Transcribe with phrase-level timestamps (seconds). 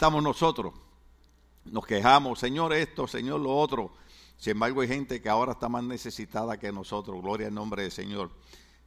[0.00, 0.72] estamos nosotros.
[1.66, 3.92] Nos quejamos, Señor esto, Señor lo otro.
[4.38, 7.20] Sin embargo, hay gente que ahora está más necesitada que nosotros.
[7.20, 8.30] Gloria al nombre del Señor.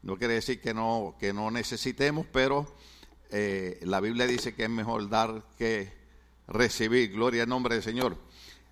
[0.02, 2.66] No quiere decir que no, que no necesitemos, pero
[3.30, 5.94] eh, la Biblia dice que es mejor dar que
[6.48, 7.12] recibir.
[7.12, 8.18] Gloria al nombre del Señor.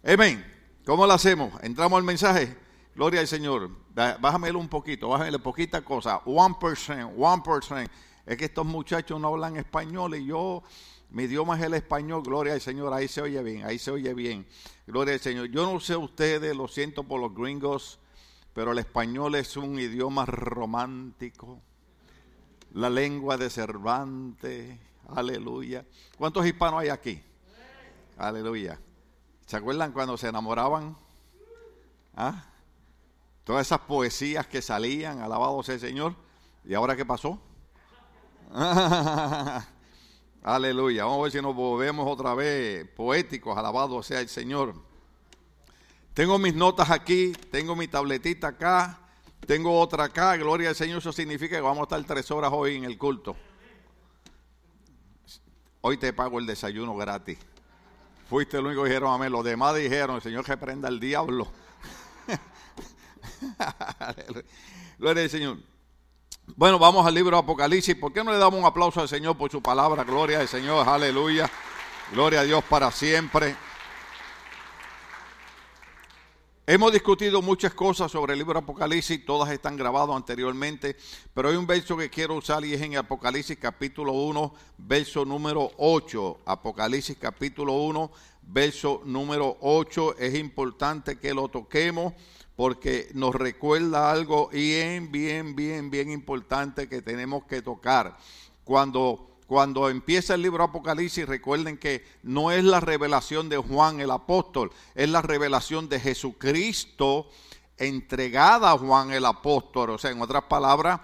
[0.04, 0.44] Amén.
[0.84, 1.54] ¿Cómo lo hacemos?
[1.62, 2.58] Entramos al mensaje.
[2.96, 3.70] Gloria al Señor.
[3.94, 6.18] Bájamelo un poquito, bájamelo poquita cosa.
[6.26, 7.88] One percent, one percent.
[8.26, 10.64] Es que estos muchachos no hablan español y yo
[11.12, 14.14] mi idioma es el español, gloria al Señor, ahí se oye bien, ahí se oye
[14.14, 14.48] bien.
[14.88, 15.48] Gloria al Señor.
[15.48, 18.00] Yo no sé ustedes, lo siento por los gringos,
[18.54, 21.62] pero el español es un idioma romántico.
[22.72, 25.86] La lengua de Cervantes, aleluya.
[26.18, 27.22] ¿Cuántos hispanos hay aquí?
[28.18, 28.80] Aleluya.
[29.46, 30.96] ¿Se acuerdan cuando se enamoraban?
[32.16, 32.46] ¿Ah?
[33.44, 36.16] Todas esas poesías que salían, alabado sea el Señor.
[36.64, 37.38] ¿Y ahora qué pasó?
[40.44, 41.06] Aleluya.
[41.06, 43.56] Vamos a ver si nos volvemos otra vez poéticos.
[43.56, 44.74] Alabado sea el Señor.
[46.16, 49.00] Tengo mis notas aquí, tengo mi tabletita acá,
[49.46, 50.36] tengo otra acá.
[50.38, 50.98] Gloria al Señor.
[50.98, 53.36] Eso significa que vamos a estar tres horas hoy en el culto.
[55.82, 57.38] Hoy te pago el desayuno gratis.
[58.28, 59.32] Fuiste el único que dijeron amén.
[59.32, 61.52] Los demás dijeron, el Señor que prenda el diablo.
[64.98, 65.71] Gloria al Señor.
[66.56, 67.96] Bueno, vamos al libro de Apocalipsis.
[67.96, 70.04] ¿Por qué no le damos un aplauso al Señor por su palabra?
[70.04, 71.50] Gloria al Señor, aleluya.
[72.12, 73.56] Gloria a Dios para siempre.
[76.68, 80.96] Hemos discutido muchas cosas sobre el libro de Apocalipsis, todas están grabadas anteriormente,
[81.34, 85.72] pero hay un verso que quiero usar y es en Apocalipsis capítulo 1, verso número
[85.78, 86.40] 8.
[86.46, 88.12] Apocalipsis capítulo 1,
[88.44, 90.18] verso número 8.
[90.18, 92.14] Es importante que lo toquemos
[92.56, 98.18] porque nos recuerda algo bien, bien, bien, bien importante que tenemos que tocar.
[98.64, 104.12] Cuando, cuando empieza el libro Apocalipsis, recuerden que no es la revelación de Juan el
[104.12, 107.30] apóstol, es la revelación de Jesucristo
[107.78, 109.92] entregada a Juan el apóstol.
[109.92, 111.02] O sea, en otras palabras,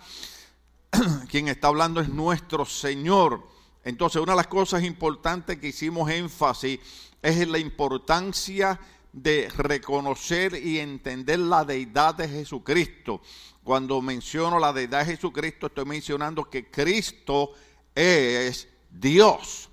[1.29, 3.47] quien está hablando es nuestro Señor.
[3.83, 6.79] Entonces, una de las cosas importantes que hicimos énfasis
[7.21, 8.79] es la importancia
[9.23, 13.21] reconocer y entender la deidad de Jesucristo.
[13.63, 17.53] Cuando menciono la deidad de Jesucristo, estoy mencionando que Cristo
[17.93, 19.69] es Dios.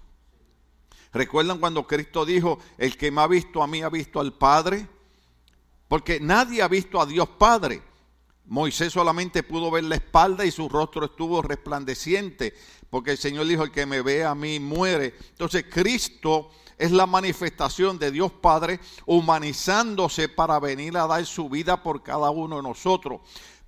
[1.12, 4.88] ¿Recuerdan cuando Cristo dijo, el que me ha visto a mí ha visto al Padre?
[5.86, 7.82] Porque nadie ha visto a Dios Padre.
[8.46, 12.52] Moisés solamente pudo ver la espalda y su rostro estuvo resplandeciente,
[12.90, 15.14] porque el Señor dijo, el que me ve a mí muere.
[15.30, 21.82] Entonces Cristo es la manifestación de Dios Padre humanizándose para venir a dar su vida
[21.82, 23.20] por cada uno de nosotros.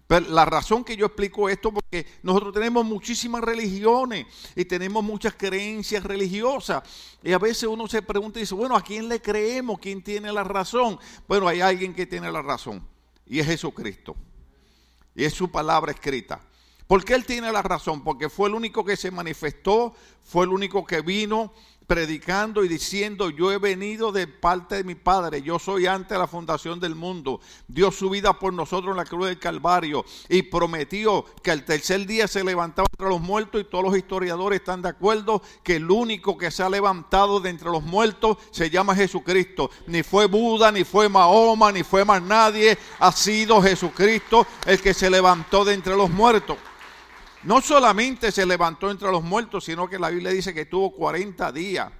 [0.06, 5.34] Pero la razón que yo explico esto porque nosotros tenemos muchísimas religiones y tenemos muchas
[5.34, 6.82] creencias religiosas.
[7.24, 9.80] Y a veces uno se pregunta y dice, bueno, ¿a quién le creemos?
[9.80, 10.98] ¿Quién tiene la razón?
[11.26, 12.86] Bueno, hay alguien que tiene la razón
[13.26, 14.14] y es Jesucristo.
[15.14, 16.40] Y es su palabra escrita.
[16.86, 18.04] ¿Por qué Él tiene la razón?
[18.04, 19.92] Porque fue el único que se manifestó,
[20.22, 21.52] fue el único que vino,
[21.86, 26.18] predicando y diciendo, yo he venido de parte de mi Padre, yo soy antes de
[26.18, 30.42] la fundación del mundo, dio su vida por nosotros en la cruz del Calvario y
[30.42, 34.82] prometió que al tercer día se levantaba entre los muertos y todos los historiadores están
[34.82, 38.94] de acuerdo que el único que se ha levantado de entre los muertos se llama
[38.94, 39.70] Jesucristo.
[39.86, 44.94] Ni fue Buda, ni fue Mahoma, ni fue más nadie, ha sido Jesucristo el que
[44.94, 46.56] se levantó de entre los muertos
[47.46, 51.52] no solamente se levantó entre los muertos, sino que la Biblia dice que tuvo 40
[51.52, 51.92] días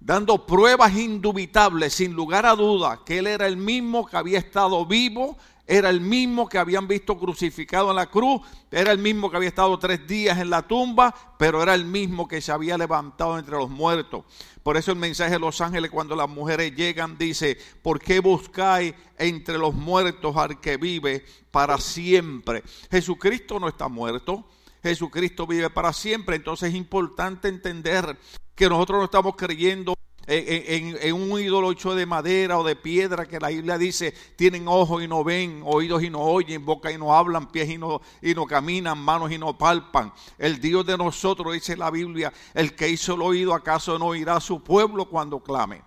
[0.00, 4.86] dando pruebas indubitables, sin lugar a duda, que él era el mismo que había estado
[4.86, 5.36] vivo,
[5.68, 8.40] era el mismo que habían visto crucificado en la cruz,
[8.70, 12.26] era el mismo que había estado tres días en la tumba, pero era el mismo
[12.26, 14.24] que se había levantado entre los muertos.
[14.62, 18.94] Por eso el mensaje de los ángeles cuando las mujeres llegan dice, ¿por qué buscáis
[19.18, 22.64] entre los muertos al que vive para siempre?
[22.90, 24.48] Jesucristo no está muerto.
[24.82, 28.16] Jesucristo vive para siempre, entonces es importante entender
[28.54, 29.94] que nosotros no estamos creyendo
[30.30, 35.02] en, un ídolo hecho de madera o de piedra que la Biblia dice tienen ojos
[35.02, 38.34] y no ven, oídos y no oyen, boca y no hablan, pies y no, y
[38.34, 40.12] no caminan, manos y no palpan.
[40.36, 44.36] El Dios de nosotros, dice la Biblia, el que hizo el oído, ¿acaso no oirá
[44.36, 45.82] a su pueblo cuando clame?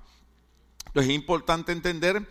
[0.88, 2.28] Entonces es importante entender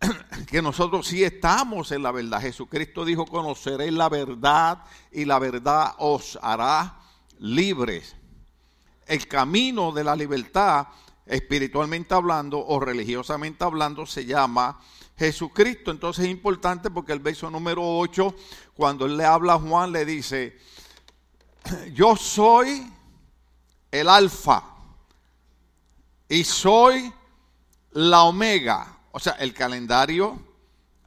[0.46, 2.40] que nosotros sí estamos en la verdad.
[2.40, 7.00] Jesucristo dijo, conoceréis la verdad y la verdad os hará
[7.40, 8.14] libres
[9.10, 10.86] el camino de la libertad,
[11.30, 14.80] espiritualmente hablando o religiosamente hablando, se llama
[15.16, 15.92] Jesucristo.
[15.92, 18.34] Entonces es importante porque el verso número 8,
[18.74, 20.58] cuando él le habla a Juan, le dice,
[21.92, 22.92] yo soy
[23.92, 24.64] el alfa
[26.28, 27.12] y soy
[27.92, 28.98] la omega.
[29.12, 30.36] O sea, el calendario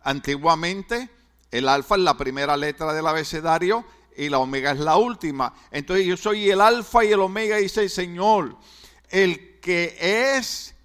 [0.03, 1.09] antiguamente,
[1.51, 3.83] el alfa es la primera letra del abecedario
[4.15, 5.53] y la omega es la última.
[5.69, 8.57] Entonces yo soy el alfa y el omega, dice el Señor.
[9.09, 10.75] El que es,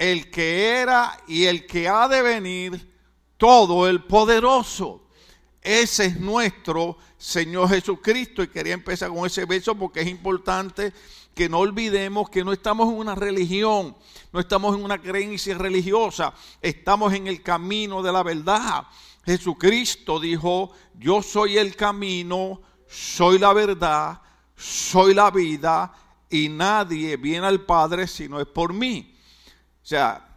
[0.00, 2.92] el que era y el que ha de venir,
[3.36, 5.06] todo el poderoso.
[5.62, 8.42] Ese es nuestro Señor Jesucristo.
[8.42, 10.92] Y quería empezar con ese verso porque es importante
[11.36, 13.96] que no olvidemos que no estamos en una religión,
[14.32, 18.88] no estamos en una creencia religiosa, estamos en el camino de la verdad.
[19.24, 24.20] Jesucristo dijo, yo soy el camino, soy la verdad,
[24.56, 25.92] soy la vida
[26.30, 29.14] y nadie viene al Padre si no es por mí.
[29.82, 30.28] O sea,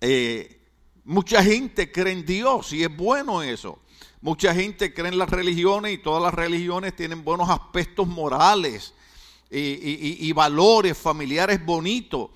[0.00, 0.60] eh,
[1.04, 3.80] mucha gente cree en Dios y es bueno eso.
[4.20, 8.94] Mucha gente cree en las religiones y todas las religiones tienen buenos aspectos morales
[9.50, 12.30] y, valores familiares bonitos.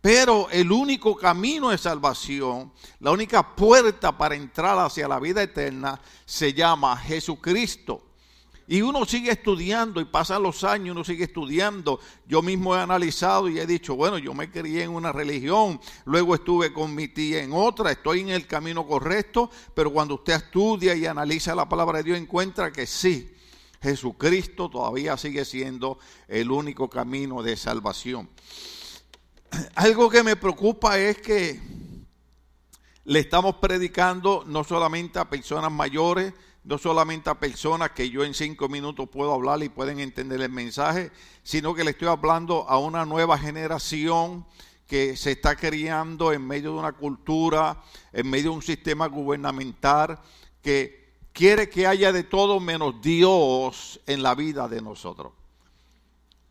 [0.00, 6.00] Pero el único camino de salvación, la única puerta para entrar hacia la vida eterna
[6.24, 8.02] se llama Jesucristo.
[8.66, 12.00] Y uno sigue estudiando y pasan los años, uno sigue estudiando.
[12.26, 16.34] Yo mismo he analizado y he dicho, bueno, yo me crié en una religión, luego
[16.34, 20.94] estuve con mi tía en otra, estoy en el camino correcto, pero cuando usted estudia
[20.94, 23.30] y analiza la palabra de Dios encuentra que sí,
[23.82, 28.30] Jesucristo todavía sigue siendo el único camino de salvación.
[29.74, 31.60] Algo que me preocupa es que
[33.04, 36.32] le estamos predicando no solamente a personas mayores,
[36.64, 40.50] no solamente a personas que yo en cinco minutos puedo hablar y pueden entender el
[40.50, 41.10] mensaje,
[41.42, 44.46] sino que le estoy hablando a una nueva generación
[44.86, 50.18] que se está criando en medio de una cultura, en medio de un sistema gubernamental
[50.62, 51.04] que
[51.34, 55.32] quiere que haya de todo menos Dios en la vida de nosotros.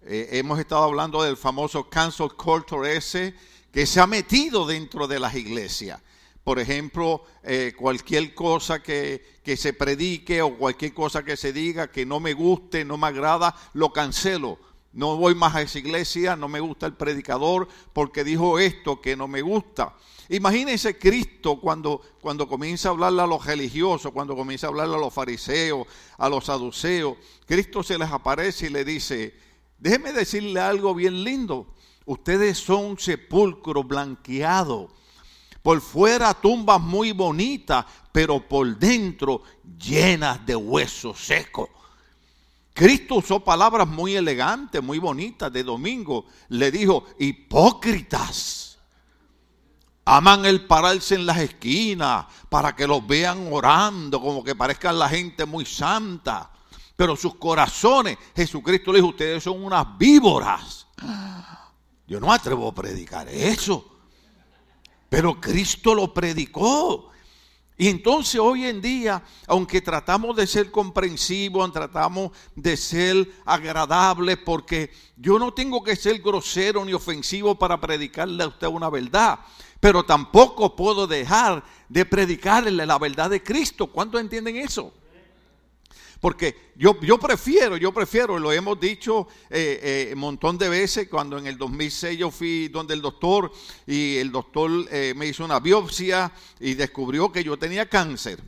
[0.02, 3.34] Eh, hemos estado hablando del famoso cancel culture ese
[3.72, 6.00] que se ha metido dentro de las iglesias.
[6.44, 11.92] Por ejemplo, eh, cualquier cosa que, que se predique o cualquier cosa que se diga
[11.92, 14.60] que no me guste, no me agrada, lo cancelo.
[14.92, 19.16] No voy más a esa iglesia, no me gusta el predicador porque dijo esto que
[19.16, 19.96] no me gusta.
[20.30, 25.00] Imagínense Cristo cuando, cuando comienza a hablarle a los religiosos, cuando comienza a hablarle a
[25.00, 25.88] los fariseos,
[26.18, 27.18] a los saduceos.
[27.46, 29.34] Cristo se les aparece y le dice,
[29.80, 31.74] déjeme decirle algo bien lindo.
[32.06, 34.92] Ustedes son sepulcro blanqueado.
[35.64, 39.42] Por fuera tumbas muy bonitas, pero por dentro
[39.80, 41.70] llenas de huesos secos.
[42.74, 46.26] Cristo usó palabras muy elegantes, muy bonitas de domingo.
[46.50, 48.74] Le dijo, hipócritas
[50.06, 55.08] Aman el pararse en las esquinas para que los vean orando, como que parezcan la
[55.08, 56.52] gente muy santa.
[56.96, 60.88] Pero sus corazones, Jesucristo le dijo, ustedes son unas víboras.
[62.06, 63.93] Yo no atrevo a predicar eso.
[65.14, 67.12] Pero Cristo lo predicó.
[67.78, 74.92] Y entonces hoy en día, aunque tratamos de ser comprensivos, tratamos de ser agradables, porque
[75.16, 79.40] yo no tengo que ser grosero ni ofensivo para predicarle a usted una verdad
[79.80, 83.88] pero tampoco puedo dejar de predicarle la verdad de Cristo.
[83.88, 84.94] ¿Cuántos entienden eso?
[86.24, 91.10] Porque yo, yo prefiero, yo prefiero, lo hemos dicho eh, eh, un montón de veces,
[91.10, 93.52] cuando en el 2006 yo fui donde el doctor
[93.86, 98.42] y el doctor eh, me hizo una biopsia y descubrió que yo tenía cáncer.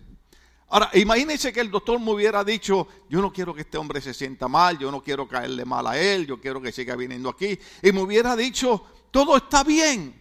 [0.69, 4.13] Ahora, imagínense que el doctor me hubiera dicho, yo no quiero que este hombre se
[4.13, 7.59] sienta mal, yo no quiero caerle mal a él, yo quiero que siga viniendo aquí.
[7.83, 10.15] Y me hubiera dicho, todo está bien,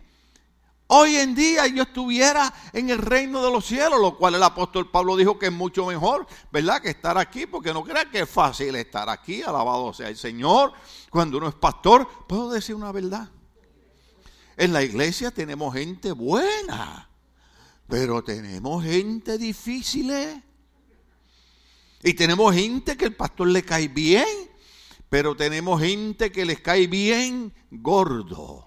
[0.86, 4.90] Hoy en día yo estuviera en el reino de los cielos, lo cual el apóstol
[4.90, 6.82] Pablo dijo que es mucho mejor, ¿verdad?
[6.82, 10.72] Que estar aquí, porque no crea que es fácil estar aquí, alabado sea el Señor.
[11.08, 13.30] Cuando uno es pastor, puedo decir una verdad.
[14.58, 17.08] En la iglesia tenemos gente buena,
[17.88, 20.10] pero tenemos gente difícil.
[20.10, 20.42] ¿eh?
[22.02, 24.26] Y tenemos gente que el pastor le cae bien,
[25.08, 28.66] pero tenemos gente que les cae bien gordo.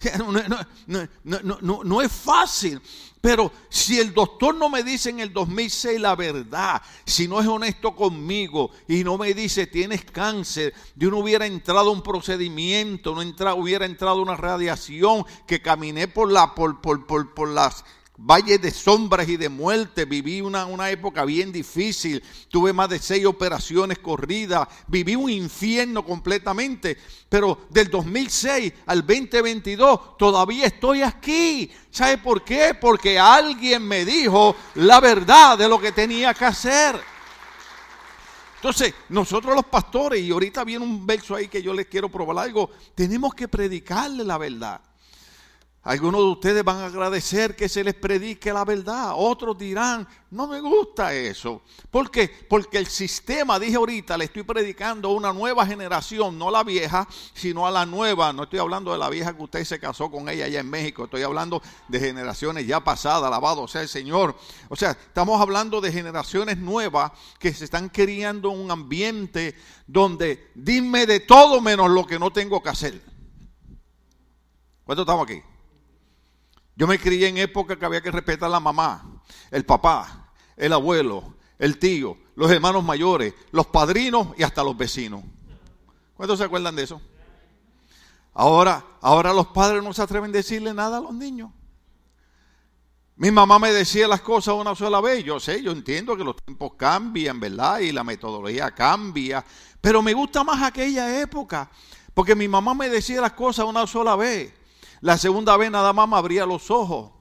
[1.24, 2.80] No, es fácil.
[3.20, 7.46] Pero si el doctor no me dice en el 2006 la verdad, si no es
[7.46, 13.22] honesto conmigo y no me dice tienes cáncer, yo no hubiera entrado un procedimiento, no
[13.56, 17.84] hubiera entrado una radiación, que caminé por, la, por, por, por, por las
[18.16, 20.04] valles de sombras y de muerte.
[20.04, 22.22] Viví una, una, época bien difícil.
[22.48, 24.68] Tuve más de seis operaciones corridas.
[24.86, 26.96] Viví un infierno completamente.
[27.28, 31.70] Pero del 2006 al 2022 todavía estoy aquí.
[31.90, 32.76] ¿Sabe por qué?
[32.80, 37.00] Porque alguien me dijo la verdad de lo que tenía que hacer.
[38.56, 42.38] Entonces, nosotros los pastores, y ahorita viene un verso ahí que yo les quiero probar
[42.38, 44.80] algo, tenemos que predicarle la verdad.
[45.86, 49.12] Algunos de ustedes van a agradecer que se les predique la verdad.
[49.14, 51.62] Otros dirán, no me gusta eso.
[51.92, 52.28] ¿Por qué?
[52.48, 57.06] Porque el sistema, dije ahorita, le estoy predicando a una nueva generación, no la vieja,
[57.34, 58.32] sino a la nueva.
[58.32, 61.04] No estoy hablando de la vieja que usted se casó con ella allá en México.
[61.04, 64.36] Estoy hablando de generaciones ya pasadas, alabado sea el Señor.
[64.68, 69.54] O sea, estamos hablando de generaciones nuevas que se están criando en un ambiente
[69.86, 73.00] donde dime de todo menos lo que no tengo que hacer.
[74.84, 75.40] ¿Cuántos estamos aquí?
[76.76, 80.72] Yo me crié en época que había que respetar a la mamá, el papá, el
[80.74, 85.22] abuelo, el tío, los hermanos mayores, los padrinos y hasta los vecinos.
[86.14, 87.00] ¿Cuántos se acuerdan de eso?
[88.34, 91.50] Ahora, ahora los padres no se atreven a decirle nada a los niños.
[93.16, 95.24] Mi mamá me decía las cosas una sola vez.
[95.24, 97.78] Yo sé, yo entiendo que los tiempos cambian, ¿verdad?
[97.78, 99.42] Y la metodología cambia.
[99.80, 101.70] Pero me gusta más aquella época.
[102.12, 104.52] Porque mi mamá me decía las cosas una sola vez.
[105.00, 107.12] La segunda vez nada más me abría los ojos.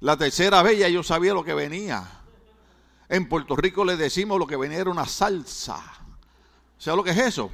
[0.00, 2.22] La tercera vez ya yo sabía lo que venía.
[3.08, 5.82] En Puerto Rico le decimos lo que venía era una salsa.
[6.78, 7.50] ¿Sabes lo que es eso?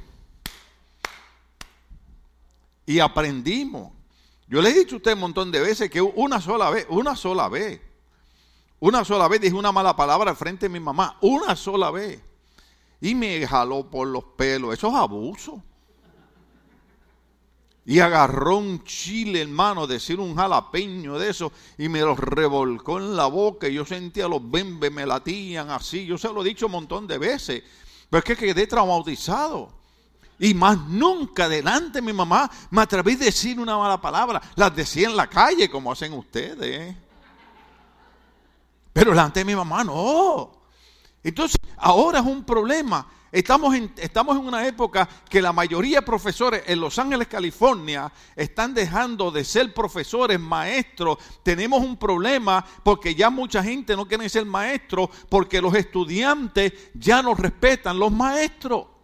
[2.85, 3.91] Y aprendimos.
[4.47, 7.15] Yo le he dicho a usted un montón de veces que una sola vez, una
[7.17, 7.81] sola vez,
[8.79, 12.21] una sola vez dije una mala palabra frente a mi mamá, una sola vez.
[13.01, 14.73] Y me jaló por los pelos.
[14.73, 15.61] Eso es abuso.
[17.89, 23.15] Y agarró un chile, hermano, decir un jalapeño de eso, y me lo revolcó en
[23.15, 23.69] la boca.
[23.69, 26.05] Y yo sentía los bembes, me latían así.
[26.05, 27.63] Yo se lo he dicho un montón de veces.
[28.09, 29.71] Pero es que quedé traumatizado.
[30.37, 34.41] Y más nunca delante de mi mamá me atreví a decir una mala palabra.
[34.55, 36.93] Las decía en la calle, como hacen ustedes.
[38.91, 40.51] Pero delante de mi mamá no.
[41.23, 46.05] Entonces, ahora es un problema Estamos en, estamos en una época que la mayoría de
[46.05, 51.17] profesores en Los Ángeles, California, están dejando de ser profesores, maestros.
[51.43, 57.21] Tenemos un problema porque ya mucha gente no quiere ser maestro porque los estudiantes ya
[57.21, 58.96] no respetan los maestros.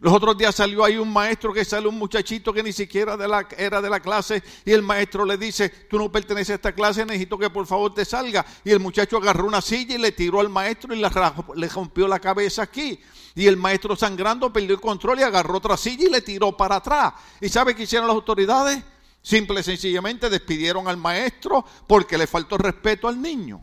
[0.00, 3.18] Los otros días salió ahí un maestro que sale un muchachito que ni siquiera
[3.58, 7.04] era de la clase y el maestro le dice, tú no perteneces a esta clase,
[7.04, 8.46] necesito que por favor te salga.
[8.64, 12.18] Y el muchacho agarró una silla y le tiró al maestro y le rompió la
[12.18, 12.98] cabeza aquí.
[13.34, 16.76] Y el maestro sangrando perdió el control y agarró otra silla y le tiró para
[16.76, 17.12] atrás.
[17.38, 18.82] ¿Y sabe qué hicieron las autoridades?
[19.20, 23.60] Simple y sencillamente despidieron al maestro porque le faltó respeto al niño.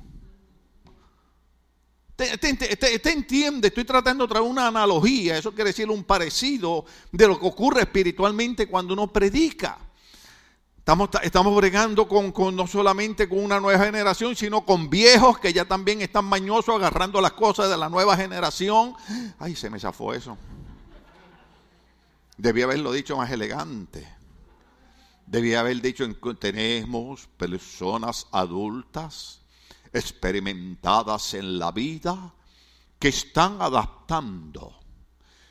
[2.18, 7.40] Te, entiende, estoy tratando de traer una analogía, eso quiere decir un parecido de lo
[7.40, 9.78] que ocurre espiritualmente cuando uno predica.
[10.80, 15.54] Estamos, estamos bregando con, con, no solamente con una nueva generación, sino con viejos que
[15.54, 18.96] ya también están mañosos agarrando las cosas de la nueva generación.
[19.38, 20.36] Ay, se me zafó eso.
[22.36, 24.08] Debía haberlo dicho más elegante.
[25.28, 26.04] Debía haber dicho,
[26.40, 29.42] tenemos personas adultas
[29.94, 32.34] experimentadas en la vida
[33.00, 34.78] que están adaptando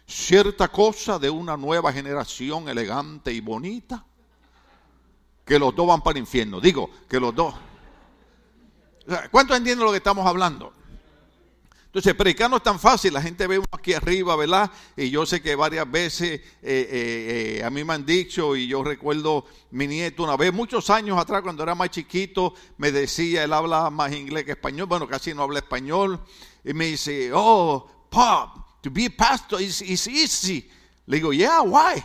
[0.06, 4.04] cierta cosa de una nueva generación elegante y bonita,
[5.44, 6.60] que los dos van para el infierno.
[6.60, 7.54] Digo, que los dos.
[9.30, 10.72] ¿Cuántos entienden lo que estamos hablando?
[11.96, 14.70] Entonces, predicar no es tan fácil, la gente ve uno aquí arriba, ¿verdad?
[14.98, 18.66] Y yo sé que varias veces eh, eh, eh, a mí me han dicho, y
[18.68, 23.44] yo recuerdo mi nieto una vez, muchos años atrás, cuando era más chiquito, me decía,
[23.44, 26.20] él habla más inglés que español, bueno, casi no habla español,
[26.62, 30.70] y me dice, oh, Pop, to be pastor is, is easy.
[31.06, 32.04] Le digo, yeah, why?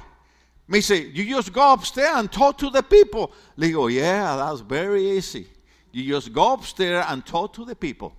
[0.70, 3.34] Me dice, you just go upstairs and talk to the people.
[3.58, 5.50] Le digo, yeah, that's very easy.
[5.92, 8.14] You just go upstairs and talk to the people.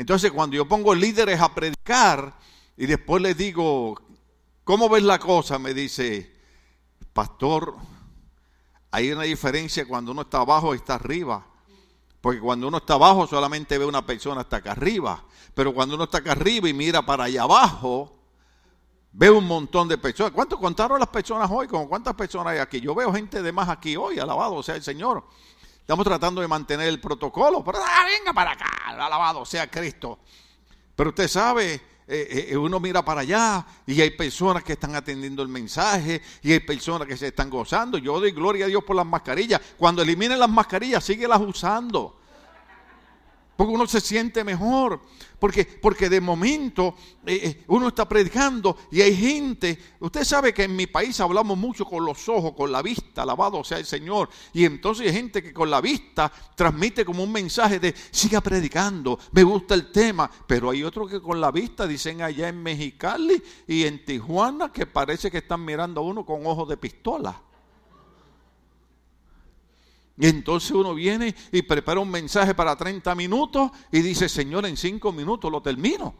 [0.00, 2.32] Entonces cuando yo pongo líderes a predicar
[2.74, 4.00] y después les digo,
[4.64, 5.58] ¿cómo ves la cosa?
[5.58, 6.34] Me dice,
[7.12, 7.76] pastor,
[8.92, 11.46] hay una diferencia cuando uno está abajo y está arriba.
[12.22, 15.22] Porque cuando uno está abajo solamente ve una persona hasta acá arriba.
[15.52, 18.22] Pero cuando uno está acá arriba y mira para allá abajo,
[19.12, 20.32] ve un montón de personas.
[20.32, 21.68] ¿Cuánto contaron las personas hoy?
[21.68, 22.80] ¿Cuántas personas hay aquí?
[22.80, 25.26] Yo veo gente de más aquí hoy, alabado sea el Señor.
[25.90, 30.20] Estamos tratando de mantener el protocolo, pero ah, venga para acá, alabado sea Cristo.
[30.94, 31.74] Pero usted sabe,
[32.06, 36.52] eh, eh, uno mira para allá y hay personas que están atendiendo el mensaje y
[36.52, 37.98] hay personas que se están gozando.
[37.98, 39.60] Yo doy gloria a Dios por las mascarillas.
[39.76, 42.19] Cuando eliminen las mascarillas, síguelas usando.
[43.60, 45.02] Porque uno se siente mejor,
[45.38, 46.94] porque, porque de momento
[47.26, 51.58] eh, eh, uno está predicando y hay gente, usted sabe que en mi país hablamos
[51.58, 55.42] mucho con los ojos, con la vista, alabado sea el Señor, y entonces hay gente
[55.42, 60.30] que con la vista transmite como un mensaje de siga predicando, me gusta el tema,
[60.46, 64.86] pero hay otros que con la vista dicen allá en Mexicali y en Tijuana que
[64.86, 67.38] parece que están mirando a uno con ojos de pistola.
[70.20, 74.76] Y entonces uno viene y prepara un mensaje para 30 minutos y dice, Señor, en
[74.76, 76.14] 5 minutos lo termino.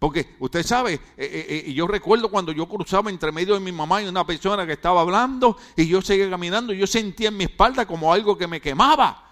[0.00, 3.70] Porque usted sabe, eh, eh, eh, yo recuerdo cuando yo cruzaba entre medio de mi
[3.70, 7.44] mamá y una persona que estaba hablando y yo seguía caminando, yo sentía en mi
[7.44, 9.30] espalda como algo que me quemaba.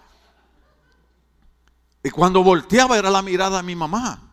[2.04, 4.29] Y cuando volteaba era la mirada de mi mamá.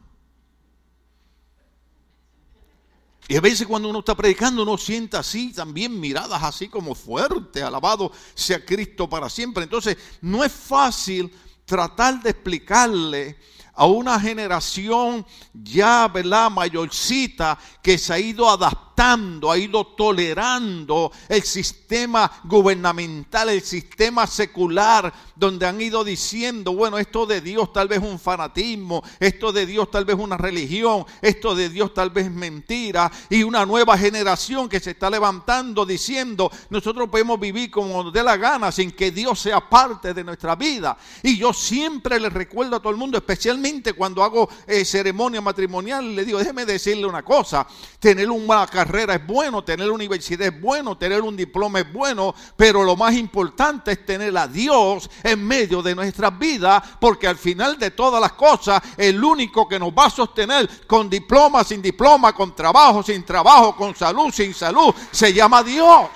[3.28, 7.62] Y a veces cuando uno está predicando uno siente así también miradas así como fuertes,
[7.62, 9.64] alabado sea Cristo para siempre.
[9.64, 11.32] Entonces no es fácil
[11.66, 13.38] tratar de explicarle
[13.74, 21.44] a una generación ya, ¿verdad?, mayorcita que se ha ido adaptando ha ido tolerando el
[21.44, 28.02] sistema gubernamental, el sistema secular, donde han ido diciendo, bueno, esto de Dios tal vez
[28.02, 32.26] es un fanatismo, esto de Dios tal vez una religión, esto de Dios tal vez
[32.26, 38.04] es mentira, y una nueva generación que se está levantando diciendo, nosotros podemos vivir como
[38.04, 40.98] nos dé la gana sin que Dios sea parte de nuestra vida.
[41.22, 46.16] Y yo siempre le recuerdo a todo el mundo, especialmente cuando hago eh, ceremonia matrimonial,
[46.16, 47.68] le digo, déjeme decirle una cosa,
[48.00, 52.84] tener una carrera es bueno, tener universidad es bueno, tener un diploma es bueno, pero
[52.84, 57.78] lo más importante es tener a Dios en medio de nuestras vidas, porque al final
[57.78, 62.34] de todas las cosas, el único que nos va a sostener con diploma, sin diploma,
[62.34, 66.10] con trabajo, sin trabajo, con salud, sin salud, se llama Dios.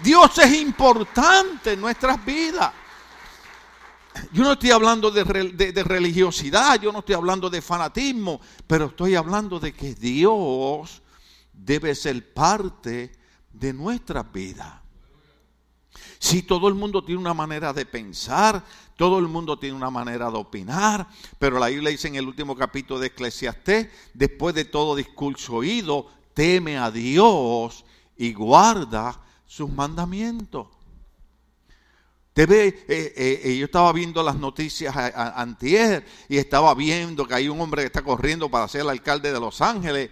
[0.00, 2.72] Dios es importante en nuestras vidas.
[4.32, 9.14] Yo no estoy hablando de, de, religiosidad, yo no estoy hablando de fanatismo, pero estoy
[9.14, 11.02] hablando de que Dios
[11.52, 13.12] debe ser parte
[13.52, 14.82] de nuestra vida.
[16.18, 18.64] Si todo el mundo tiene una manera de pensar,
[18.96, 21.06] todo el mundo tiene una manera de opinar,
[21.38, 26.08] pero la Biblia dice en el último capítulo de Eclesiastés, después de todo discurso oído,
[26.34, 27.84] teme a Dios
[28.16, 30.68] y guarda sus mandamientos.
[32.32, 37.34] Te ve, eh, eh, eh, yo estaba viendo las noticias antier y estaba viendo que
[37.34, 40.10] hay un hombre que está corriendo para ser el alcalde de Los Ángeles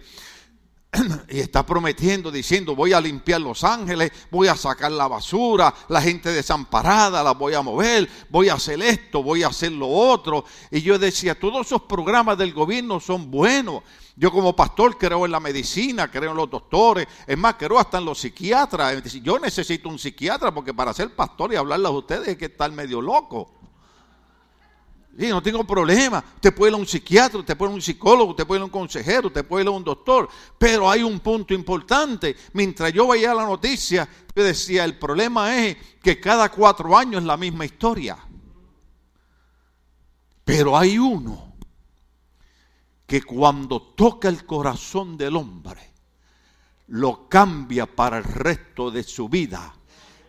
[1.29, 6.01] y está prometiendo, diciendo, voy a limpiar Los Ángeles, voy a sacar la basura, la
[6.01, 10.43] gente desamparada la voy a mover, voy a hacer esto, voy a hacer lo otro.
[10.69, 13.83] Y yo decía, todos esos programas del gobierno son buenos.
[14.17, 17.97] Yo como pastor creo en la medicina, creo en los doctores, es más, creo hasta
[17.97, 19.01] en los psiquiatras.
[19.23, 22.69] Yo necesito un psiquiatra porque para ser pastor y hablarles a ustedes hay que estar
[22.71, 23.49] medio loco.
[25.17, 26.23] Sí, no tengo problema.
[26.35, 28.61] Usted puede ir a un psiquiatra, usted puede ir a un psicólogo, usted puede ir
[28.61, 30.29] a un consejero, usted puede ir a un doctor.
[30.57, 32.35] Pero hay un punto importante.
[32.53, 37.27] Mientras yo veía la noticia, yo decía, el problema es que cada cuatro años es
[37.27, 38.17] la misma historia.
[40.45, 41.53] Pero hay uno
[43.05, 45.91] que cuando toca el corazón del hombre,
[46.87, 49.73] lo cambia para el resto de su vida.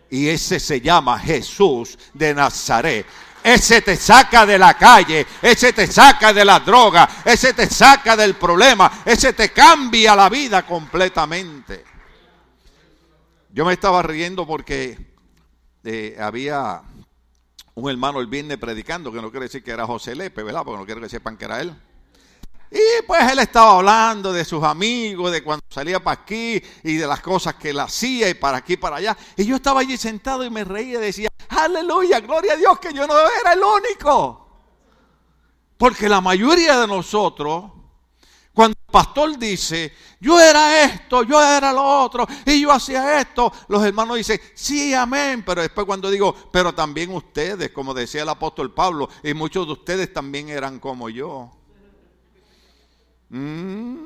[0.09, 3.05] Y ese se llama Jesús de Nazaret.
[3.43, 8.15] Ese te saca de la calle, ese te saca de la droga, ese te saca
[8.15, 11.83] del problema, ese te cambia la vida completamente.
[13.51, 14.97] Yo me estaba riendo porque
[15.83, 16.81] eh, había
[17.75, 20.63] un hermano el viernes predicando, que no quiere decir que era José Lepe, ¿verdad?
[20.63, 21.75] Porque no quiero que sepan que era él.
[22.71, 27.05] Y pues él estaba hablando de sus amigos, de cuando salía para aquí y de
[27.05, 29.15] las cosas que él hacía y para aquí y para allá.
[29.37, 32.93] Y yo estaba allí sentado y me reía y decía, aleluya, gloria a Dios que
[32.93, 34.43] yo no era el único.
[35.77, 37.71] Porque la mayoría de nosotros,
[38.53, 43.51] cuando el pastor dice, yo era esto, yo era lo otro, y yo hacía esto,
[43.67, 45.43] los hermanos dicen, sí, amén.
[45.45, 49.73] Pero después cuando digo, pero también ustedes, como decía el apóstol Pablo, y muchos de
[49.73, 51.51] ustedes también eran como yo.
[53.29, 54.05] Mm.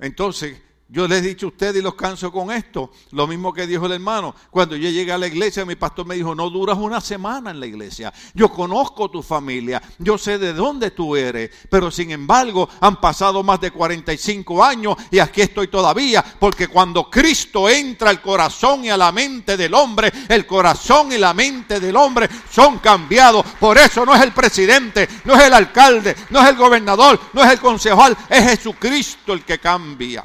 [0.00, 0.60] Entonces,
[0.94, 2.92] yo les he dicho a ustedes y los canso con esto.
[3.10, 4.32] Lo mismo que dijo el hermano.
[4.48, 7.58] Cuando yo llegué a la iglesia, mi pastor me dijo, no duras una semana en
[7.58, 8.14] la iglesia.
[8.32, 11.50] Yo conozco tu familia, yo sé de dónde tú eres.
[11.68, 16.24] Pero sin embargo, han pasado más de 45 años y aquí estoy todavía.
[16.38, 21.18] Porque cuando Cristo entra al corazón y a la mente del hombre, el corazón y
[21.18, 23.44] la mente del hombre son cambiados.
[23.58, 27.42] Por eso no es el presidente, no es el alcalde, no es el gobernador, no
[27.42, 30.24] es el concejal, es Jesucristo el que cambia.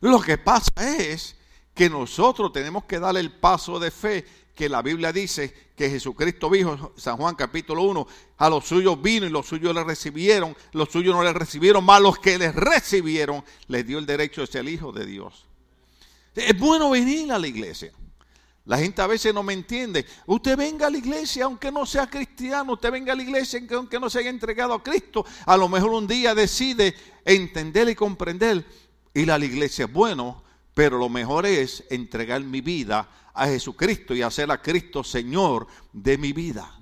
[0.00, 1.36] Lo que pasa es
[1.74, 6.48] que nosotros tenemos que dar el paso de fe que la Biblia dice que Jesucristo
[6.48, 8.06] dijo, San Juan capítulo 1,
[8.38, 12.00] a los suyos vino y los suyos le recibieron, los suyos no le recibieron, más
[12.00, 15.44] los que les recibieron les dio el derecho de ser Hijo de Dios.
[16.34, 17.92] Es bueno venir a la iglesia.
[18.64, 20.04] La gente a veces no me entiende.
[20.26, 24.00] Usted venga a la iglesia aunque no sea cristiano, usted venga a la iglesia aunque
[24.00, 25.24] no se haya entregado a Cristo.
[25.44, 28.64] A lo mejor un día decide entender y comprender
[29.16, 34.14] ir a la iglesia es bueno, pero lo mejor es entregar mi vida a Jesucristo
[34.14, 36.78] y hacer a Cristo Señor de mi vida.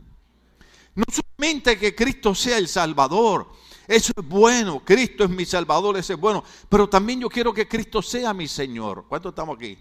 [0.94, 3.50] No solamente que Cristo sea el Salvador,
[3.86, 7.68] eso es bueno, Cristo es mi Salvador, eso es bueno, pero también yo quiero que
[7.68, 9.06] Cristo sea mi Señor.
[9.08, 9.78] ¿Cuántos estamos aquí?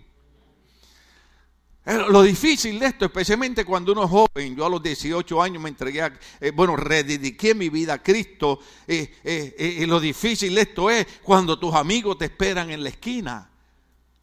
[1.85, 5.61] Eh, lo difícil de esto, especialmente cuando uno es joven, yo a los 18 años
[5.61, 8.59] me entregué, a, eh, bueno, redediqué mi vida a Cristo.
[8.87, 13.49] Eh, y lo difícil de esto es cuando tus amigos te esperan en la esquina.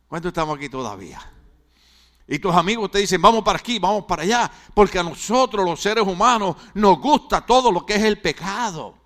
[0.08, 1.20] ¿Cuántos estamos aquí todavía?
[2.26, 5.80] Y tus amigos te dicen, vamos para aquí, vamos para allá, porque a nosotros los
[5.80, 8.99] seres humanos nos gusta todo lo que es el pecado.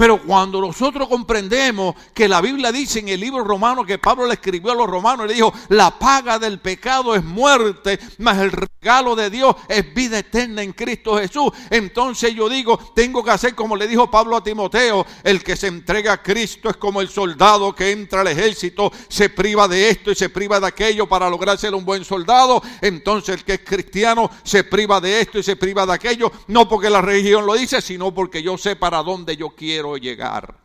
[0.00, 4.32] Pero cuando nosotros comprendemos que la Biblia dice en el libro romano que Pablo le
[4.32, 9.14] escribió a los romanos, le dijo, la paga del pecado es muerte, mas el regalo
[9.14, 11.52] de Dios es vida eterna en Cristo Jesús.
[11.68, 15.66] Entonces yo digo, tengo que hacer como le dijo Pablo a Timoteo, el que se
[15.66, 20.10] entrega a Cristo es como el soldado que entra al ejército, se priva de esto
[20.10, 22.62] y se priva de aquello para lograr ser un buen soldado.
[22.80, 26.66] Entonces el que es cristiano se priva de esto y se priva de aquello, no
[26.66, 30.58] porque la religión lo dice, sino porque yo sé para dónde yo quiero llegar.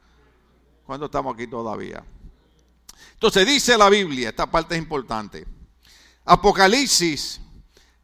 [0.85, 2.03] cuando estamos aquí todavía?
[3.13, 5.45] Entonces dice la Biblia, esta parte es importante.
[6.25, 7.39] Apocalipsis,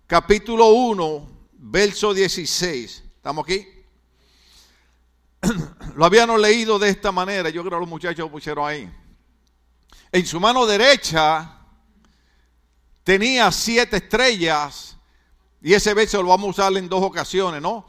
[0.08, 3.04] capítulo 1, verso 16.
[3.16, 3.68] ¿Estamos aquí?
[5.96, 8.92] Lo habíamos leído de esta manera, yo creo que los muchachos lo pusieron ahí.
[10.12, 11.58] En su mano derecha
[13.04, 14.98] tenía siete estrellas,
[15.62, 17.86] y ese verso lo vamos a usar en dos ocasiones, ¿no?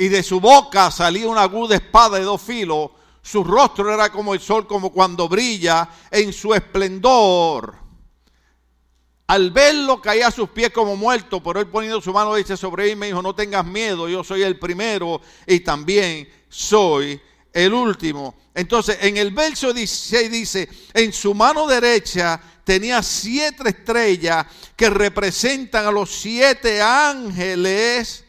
[0.00, 2.90] Y de su boca salía una aguda espada de dos filos.
[3.20, 7.76] Su rostro era como el sol, como cuando brilla en su esplendor.
[9.26, 12.90] Al verlo caía a sus pies como muerto, pero él poniendo su mano dice sobre
[12.90, 17.20] él me dijo, no tengas miedo, yo soy el primero y también soy
[17.52, 18.34] el último.
[18.54, 25.84] Entonces, en el verso 16 dice, en su mano derecha tenía siete estrellas que representan
[25.84, 28.24] a los siete ángeles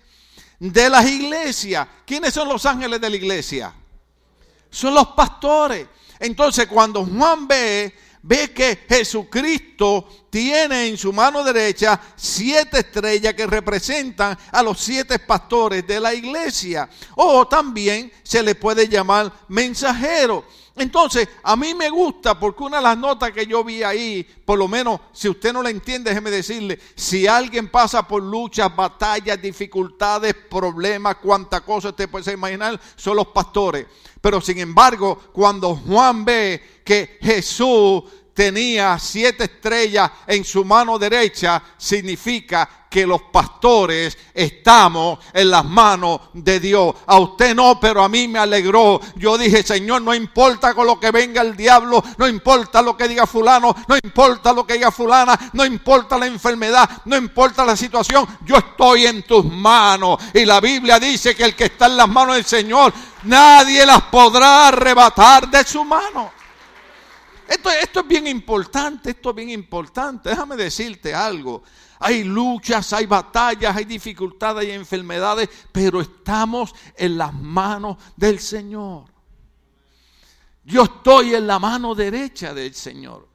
[0.61, 1.87] de las iglesias.
[2.05, 3.73] ¿Quiénes son los ángeles de la iglesia?
[4.69, 5.87] Son los pastores.
[6.19, 13.47] Entonces cuando Juan ve, ve que Jesucristo tiene en su mano derecha siete estrellas que
[13.47, 16.87] representan a los siete pastores de la iglesia.
[17.15, 20.45] O también se le puede llamar mensajero.
[20.81, 24.57] Entonces, a mí me gusta porque una de las notas que yo vi ahí, por
[24.57, 29.39] lo menos, si usted no la entiende, déjeme decirle, si alguien pasa por luchas, batallas,
[29.39, 33.85] dificultades, problemas, cuánta cosa usted puede imaginar, son los pastores.
[34.19, 41.61] Pero sin embargo, cuando Juan ve que Jesús tenía siete estrellas en su mano derecha,
[41.77, 46.93] significa que los pastores estamos en las manos de Dios.
[47.07, 48.99] A usted no, pero a mí me alegró.
[49.15, 53.07] Yo dije, Señor, no importa con lo que venga el diablo, no importa lo que
[53.07, 57.77] diga fulano, no importa lo que diga fulana, no importa la enfermedad, no importa la
[57.77, 60.21] situación, yo estoy en tus manos.
[60.33, 64.01] Y la Biblia dice que el que está en las manos del Señor, nadie las
[64.03, 66.40] podrá arrebatar de su mano.
[67.51, 70.29] Esto, es bien importante, esto es bien importante.
[70.29, 71.63] Déjame decirte algo.
[71.99, 79.03] Hay luchas, hay batallas, hay dificultades, hay enfermedades, pero estamos en las manos del Señor.
[80.63, 83.27] Yo estoy en la mano derecha del Señor.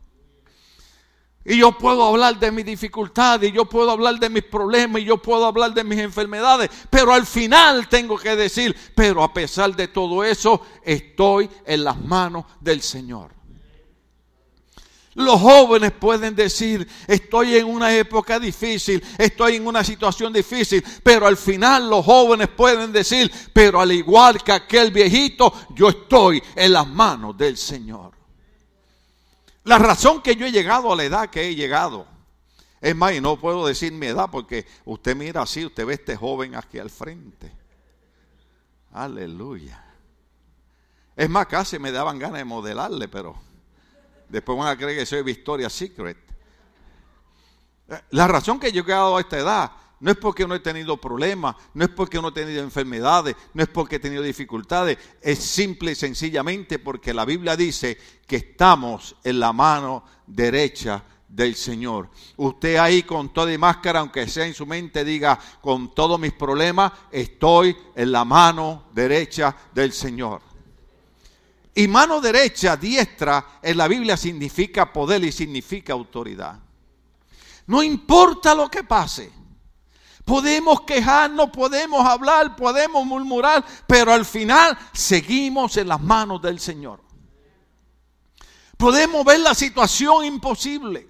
[1.44, 5.04] Y yo puedo hablar de mis dificultades, y yo puedo hablar de mis problemas, y
[5.04, 9.76] yo puedo hablar de mis enfermedades, pero al final tengo que decir, pero a pesar
[9.76, 13.35] de todo eso, estoy en las manos del Señor.
[15.16, 21.26] Los jóvenes pueden decir, estoy en una época difícil, estoy en una situación difícil, pero
[21.26, 26.70] al final los jóvenes pueden decir, pero al igual que aquel viejito, yo estoy en
[26.74, 28.12] las manos del Señor.
[29.64, 32.06] La razón que yo he llegado a la edad que he llegado,
[32.82, 36.14] es más, y no puedo decir mi edad porque usted mira así, usted ve este
[36.14, 37.50] joven aquí al frente.
[38.92, 39.82] Aleluya.
[41.16, 43.46] Es más, casi me daban ganas de modelarle, pero
[44.28, 46.16] Después van a creer que soy Victoria's Secret.
[48.10, 50.96] La razón que yo he llegado a esta edad no es porque no he tenido
[50.98, 55.38] problemas, no es porque no he tenido enfermedades, no es porque he tenido dificultades, es
[55.38, 62.10] simple y sencillamente porque la Biblia dice que estamos en la mano derecha del Señor.
[62.36, 66.32] Usted ahí con toda y máscara, aunque sea en su mente, diga, con todos mis
[66.32, 70.42] problemas, estoy en la mano derecha del Señor.
[71.78, 76.58] Y mano derecha, diestra, en la Biblia significa poder y significa autoridad.
[77.66, 79.30] No importa lo que pase.
[80.24, 87.04] Podemos quejarnos, podemos hablar, podemos murmurar, pero al final seguimos en las manos del Señor.
[88.78, 91.06] Podemos ver la situación imposible.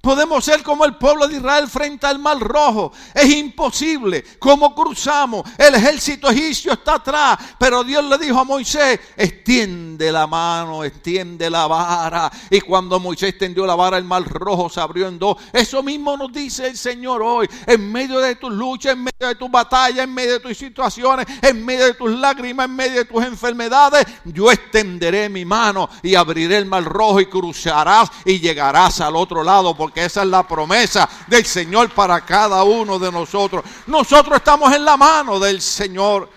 [0.00, 2.92] Podemos ser como el pueblo de Israel frente al mar rojo.
[3.14, 4.24] Es imposible.
[4.38, 5.42] ¿Cómo cruzamos?
[5.58, 7.38] El ejército egipcio está atrás.
[7.58, 12.30] Pero Dios le dijo a Moisés, extiende la mano, extiende la vara.
[12.48, 15.36] Y cuando Moisés extendió la vara, el mar rojo se abrió en dos.
[15.52, 17.48] Eso mismo nos dice el Señor hoy.
[17.66, 21.26] En medio de tus luchas, en medio de tus batallas, en medio de tus situaciones,
[21.42, 26.14] en medio de tus lágrimas, en medio de tus enfermedades, yo extenderé mi mano y
[26.14, 31.08] abriré el mar rojo y cruzarás y llegarás al otro lado esa es la promesa
[31.26, 33.64] del Señor para cada uno de nosotros.
[33.86, 36.30] Nosotros estamos en la mano del Señor.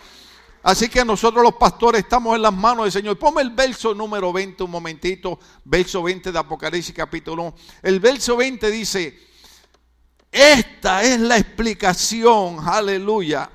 [0.63, 3.17] Así que nosotros los pastores estamos en las manos del Señor.
[3.17, 7.55] Ponme el verso número 20 un momentito, verso 20 de Apocalipsis capítulo 1.
[7.81, 9.19] El verso 20 dice,
[10.31, 13.49] esta es la explicación, aleluya,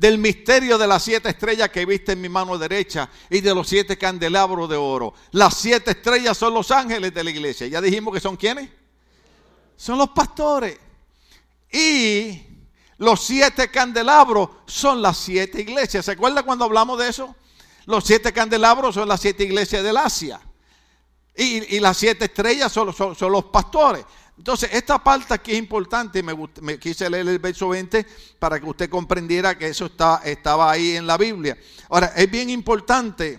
[0.00, 3.68] del misterio de las siete estrellas que viste en mi mano derecha y de los
[3.68, 5.12] siete candelabros de oro.
[5.32, 7.66] Las siete estrellas son los ángeles de la iglesia.
[7.66, 8.70] Ya dijimos que son quienes.
[9.76, 10.78] Son los pastores.
[11.70, 12.40] Y
[12.96, 16.06] los siete candelabros son las siete iglesias.
[16.06, 17.36] ¿Se acuerda cuando hablamos de eso?
[17.84, 20.40] Los siete candelabros son las siete iglesias del Asia.
[21.36, 24.06] Y, las siete estrellas son, son los pastores.
[24.40, 28.06] Entonces, esta parte aquí es importante, me, me, quise leer el verso 20
[28.38, 31.58] para que usted comprendiera que eso está, estaba ahí en la Biblia.
[31.90, 33.38] Ahora, es bien importante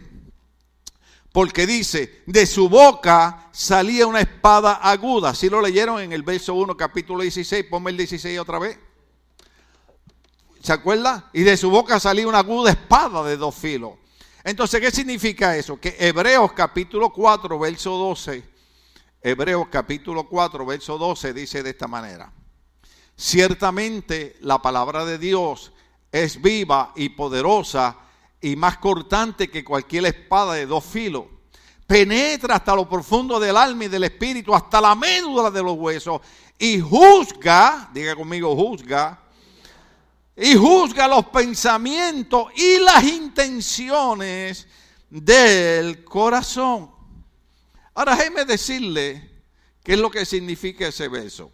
[1.32, 5.34] porque dice, de su boca salía una espada aguda.
[5.34, 8.78] Si lo leyeron en el verso 1, capítulo 16, ponme el 16 otra vez.
[10.62, 11.32] ¿Se acuerda?
[11.34, 13.94] Y de su boca salía una aguda espada de dos filos.
[14.44, 15.80] Entonces, ¿qué significa eso?
[15.80, 18.51] Que Hebreos capítulo 4, verso 12
[19.24, 22.34] Hebreos capítulo 4, verso 12 dice de esta manera.
[23.16, 25.72] Ciertamente la palabra de Dios
[26.12, 27.98] es viva y poderosa
[28.42, 31.26] y más cortante que cualquier espada de dos filos.
[31.86, 36.22] Penetra hasta lo profundo del alma y del espíritu, hasta la médula de los huesos
[36.58, 39.20] y juzga, diga conmigo, juzga,
[40.36, 44.68] y juzga los pensamientos y las intenciones
[45.12, 46.91] del corazón.
[47.94, 49.44] Ahora déjeme decirle
[49.84, 51.50] qué es lo que significa ese verso.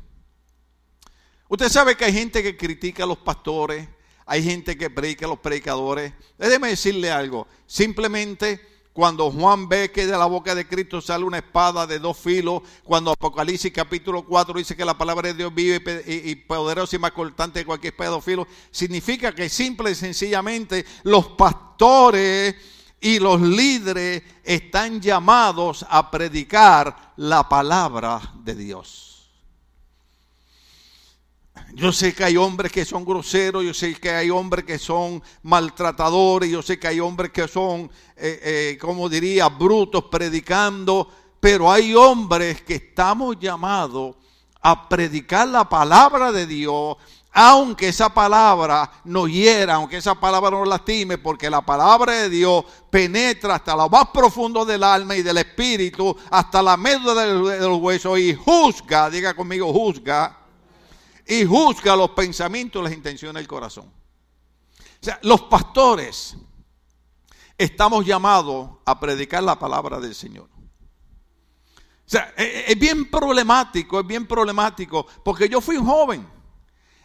[1.50, 3.88] Usted sabe que hay gente que critica a los pastores,
[4.26, 6.14] hay gente que predica a los predicadores.
[6.38, 7.48] Déjeme decirle algo.
[7.66, 8.62] Simplemente
[8.98, 12.64] cuando Juan ve que de la boca de Cristo sale una espada de dos filos,
[12.84, 17.12] cuando Apocalipsis capítulo 4 dice que la palabra de Dios vive y, poderosa y más
[17.12, 22.56] cortante que cualquier espada de dos filos, significa que simple y sencillamente los pastores
[23.00, 29.08] y los líderes están llamados a predicar la palabra de Dios.
[31.74, 35.22] Yo sé que hay hombres que son groseros, yo sé que hay hombres que son
[35.44, 41.08] maltratadores, yo sé que hay hombres que son, eh, eh, como diría, brutos predicando,
[41.40, 44.16] pero hay hombres que estamos llamados
[44.62, 46.98] a predicar la palabra de Dios
[47.40, 52.66] aunque esa palabra no hiera, aunque esa palabra no lastime, porque la palabra de Dios
[52.90, 57.80] penetra hasta lo más profundo del alma y del espíritu, hasta la médula de los
[57.80, 60.36] huesos y juzga, diga conmigo, juzga,
[61.28, 63.86] y juzga los pensamientos las intenciones del corazón.
[63.86, 66.36] O sea, los pastores
[67.56, 70.50] estamos llamados a predicar la palabra del Señor.
[70.50, 76.37] O sea, es bien problemático, es bien problemático, porque yo fui un joven.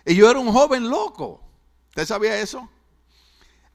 [0.04, 1.40] Y yo era un joven loco.
[1.88, 2.68] ¿Usted sabía eso?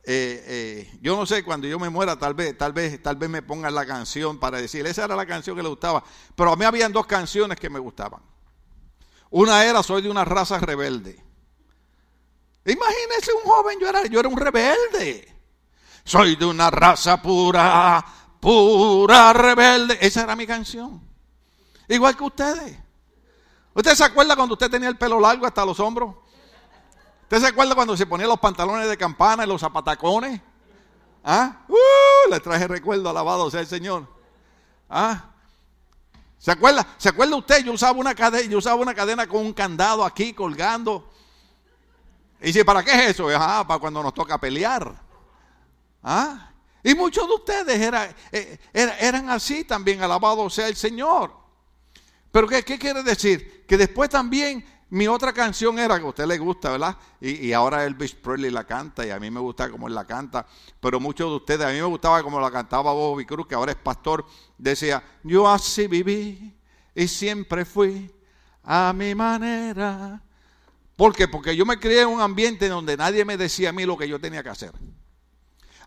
[0.03, 3.29] Eh, eh, yo no sé, cuando yo me muera, tal vez, tal vez, tal vez
[3.29, 6.03] me pongan la canción para decir, esa era la canción que le gustaba.
[6.33, 8.21] Pero a mí habían dos canciones que me gustaban.
[9.29, 11.21] Una era Soy de una raza rebelde.
[12.65, 15.35] Imagínese un joven, yo era, yo era un rebelde.
[16.03, 18.05] Soy de una raza pura,
[18.39, 19.97] pura rebelde.
[19.99, 21.01] Esa era mi canción.
[21.89, 22.77] Igual que ustedes.
[23.77, 26.15] ¿Usted se acuerda cuando usted tenía el pelo largo hasta los hombros?
[27.21, 30.41] ¿Usted se acuerda cuando se ponía los pantalones de campana y los zapatacones?
[31.23, 31.59] ¿Ah?
[31.67, 34.07] Uh, le traje recuerdo, alabado sea el Señor.
[34.89, 35.25] ¿Ah?
[36.39, 36.87] ¿Se acuerda?
[36.97, 37.63] ¿Se acuerda usted?
[37.63, 41.11] Yo usaba una cadena, yo usaba una cadena con un candado aquí colgando.
[42.41, 43.27] Y dice, ¿para qué es eso?
[43.35, 44.91] Ah, para cuando nos toca pelear.
[46.01, 46.49] ¿Ah?
[46.83, 51.36] Y muchos de ustedes eh, eran así también, alabado sea el Señor.
[52.31, 53.65] Pero ¿qué, ¿qué, quiere decir?
[53.67, 56.95] Que después también mi otra canción era que a usted le gusta, ¿verdad?
[57.19, 60.05] Y, y, ahora Elvis Presley la canta y a mí me gusta como él la
[60.05, 60.45] canta.
[60.79, 63.71] Pero muchos de ustedes, a mí me gustaba como la cantaba Bobby Cruz, que ahora
[63.71, 64.25] es pastor.
[64.57, 66.53] Decía, yo así viví
[66.95, 68.11] y siempre fui
[68.63, 70.21] a mi manera.
[70.95, 71.27] ¿Por qué?
[71.27, 74.07] Porque yo me crié en un ambiente donde nadie me decía a mí lo que
[74.07, 74.71] yo tenía que hacer.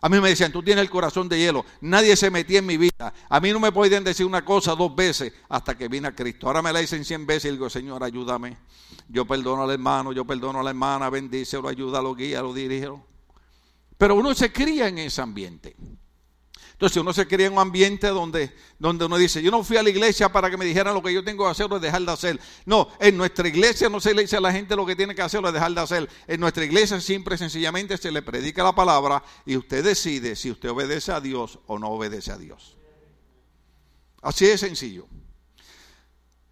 [0.03, 1.63] A mí me decían, tú tienes el corazón de hielo.
[1.79, 3.13] Nadie se metía en mi vida.
[3.29, 6.47] A mí no me pueden decir una cosa dos veces hasta que vine a Cristo.
[6.47, 8.57] Ahora me la dicen cien veces y digo, Señor, ayúdame.
[9.07, 13.05] Yo perdono al hermano, yo perdono a la hermana, bendícelo, ayúdalo, guía, lo dirijo.
[13.95, 15.75] Pero uno se cría en ese ambiente.
[16.81, 19.83] Entonces uno se cría en un ambiente donde, donde uno dice, yo no fui a
[19.83, 22.11] la iglesia para que me dijeran lo que yo tengo que hacer o dejar de
[22.11, 22.39] hacer.
[22.65, 25.21] No, en nuestra iglesia no se le dice a la gente lo que tiene que
[25.21, 26.09] hacer o dejar de hacer.
[26.25, 30.71] En nuestra iglesia siempre sencillamente se le predica la palabra y usted decide si usted
[30.71, 32.75] obedece a Dios o no obedece a Dios.
[34.23, 35.05] Así de sencillo.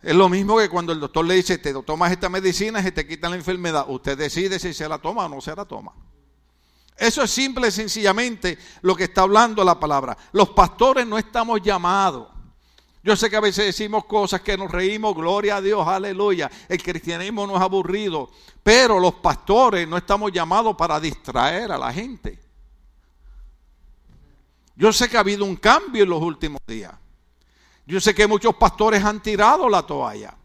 [0.04, 3.08] Es lo mismo que cuando el doctor le dice, te tomas esta medicina y te
[3.08, 3.86] quita la enfermedad.
[3.88, 5.92] Usted decide si se la toma o no se la toma.
[7.00, 10.18] Eso es simple y sencillamente lo que está hablando la palabra.
[10.34, 12.28] Los pastores no estamos llamados.
[13.02, 16.52] Yo sé que a veces decimos cosas que nos reímos, gloria a Dios, aleluya.
[16.68, 18.30] El cristianismo no es aburrido,
[18.62, 22.38] pero los pastores no estamos llamados para distraer a la gente.
[24.76, 26.94] Yo sé que ha habido un cambio en los últimos días.
[27.86, 30.36] Yo sé que muchos pastores han tirado la toalla.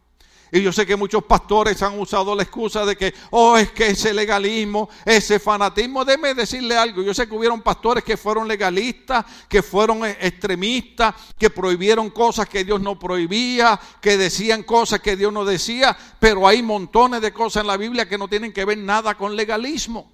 [0.54, 3.88] Y yo sé que muchos pastores han usado la excusa de que, oh, es que
[3.88, 6.04] ese legalismo, ese fanatismo.
[6.04, 7.02] Déjeme decirle algo.
[7.02, 12.62] Yo sé que hubieron pastores que fueron legalistas, que fueron extremistas, que prohibieron cosas que
[12.62, 15.96] Dios no prohibía, que decían cosas que Dios no decía.
[16.20, 19.34] Pero hay montones de cosas en la Biblia que no tienen que ver nada con
[19.34, 20.12] legalismo.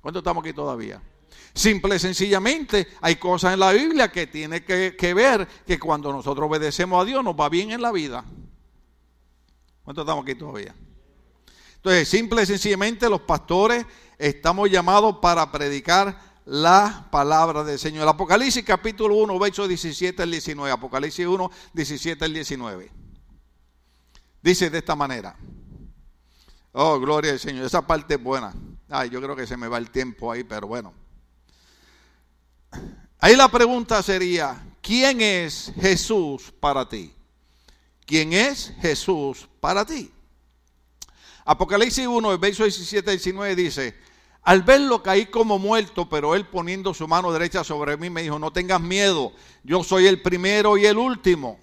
[0.00, 1.00] ¿Cuánto estamos aquí todavía?
[1.54, 6.12] Simple y sencillamente hay cosas en la Biblia que tiene que, que, ver que cuando
[6.12, 8.24] nosotros obedecemos a Dios nos va bien en la vida.
[9.82, 10.74] ¿Cuánto estamos aquí todavía?
[11.76, 13.86] Entonces, simple y sencillamente los pastores
[14.18, 18.06] estamos llamados para predicar la palabra del Señor.
[18.06, 20.70] Apocalipsis capítulo 1, versos 17 al 19.
[20.70, 22.90] Apocalipsis 1, 17 al 19.
[24.42, 25.36] Dice de esta manera.
[26.72, 27.64] Oh, gloria al Señor.
[27.64, 28.54] Esa parte es buena.
[28.88, 30.92] Ay, yo creo que se me va el tiempo ahí, pero bueno.
[33.18, 37.12] Ahí la pregunta sería, ¿quién es Jesús para ti?
[38.06, 40.10] ¿Quién es Jesús para ti?
[41.44, 43.94] Apocalipsis 1, el verso 17 y 19 dice,
[44.42, 48.38] al verlo caí como muerto, pero él poniendo su mano derecha sobre mí me dijo,
[48.38, 51.58] no tengas miedo, yo soy el primero y el último.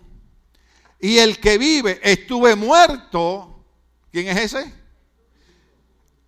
[1.00, 3.63] Y el que vive, estuve muerto,
[4.12, 4.74] ¿quién es ese?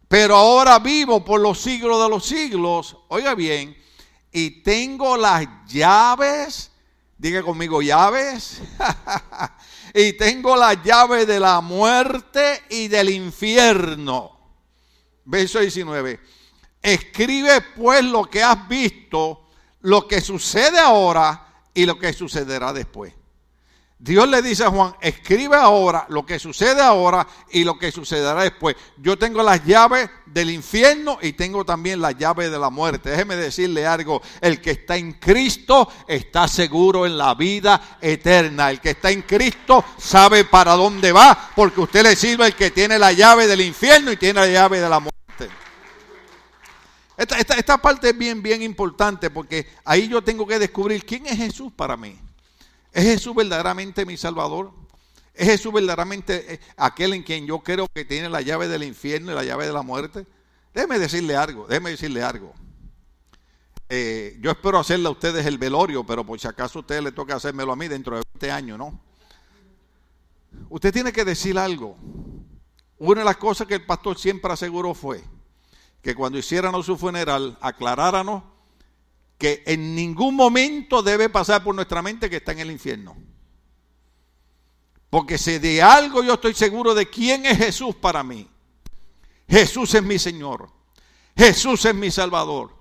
[0.08, 3.78] Pero ahora vivo por los siglos de los siglos, oiga bien,
[4.32, 6.72] y tengo las llaves,
[7.18, 8.62] diga conmigo llaves,
[9.94, 14.38] y tengo las llaves de la muerte y del infierno.
[15.26, 16.20] Verso 19.
[16.82, 19.48] Escribe pues lo que has visto,
[19.82, 23.14] lo que sucede ahora y lo que sucederá después.
[24.02, 28.44] Dios le dice a Juan, escribe ahora lo que sucede ahora y lo que sucederá
[28.44, 28.78] después.
[28.96, 33.10] Yo tengo las llaves del infierno y tengo también las llaves de la muerte.
[33.10, 38.72] Déjeme decirle algo, el que está en Cristo está seguro en la vida eterna.
[38.72, 42.72] El que está en Cristo sabe para dónde va porque usted le sirve el que
[42.72, 45.50] tiene la llave del infierno y tiene la llave de la muerte.
[47.18, 51.28] Esta, esta, esta parte es bien, bien importante porque ahí yo tengo que descubrir quién
[51.28, 52.18] es Jesús para mí.
[52.92, 54.72] ¿Es Jesús verdaderamente mi Salvador?
[55.34, 59.32] ¿Es Jesús verdaderamente eh, aquel en quien yo creo que tiene la llave del infierno
[59.32, 60.26] y la llave de la muerte?
[60.74, 62.54] Déjeme decirle algo, déjeme decirle algo.
[63.88, 67.12] Eh, yo espero hacerle a ustedes el velorio, pero por si acaso a ustedes le
[67.12, 69.00] toca hacérmelo a mí dentro de 20 años, ¿no?
[70.70, 71.98] Usted tiene que decir algo.
[72.98, 75.24] Una de las cosas que el pastor siempre aseguró fue
[76.02, 78.44] que cuando hiciéramos su funeral, aclaráranos
[79.40, 83.18] que en ningún momento debe pasar por nuestra mente que está en el infierno.
[85.10, 88.48] Porque si de algo yo estoy seguro de quién es Jesús para mí.
[89.48, 90.70] Jesús es mi Señor.
[91.36, 92.76] Jesús es mi Salvador.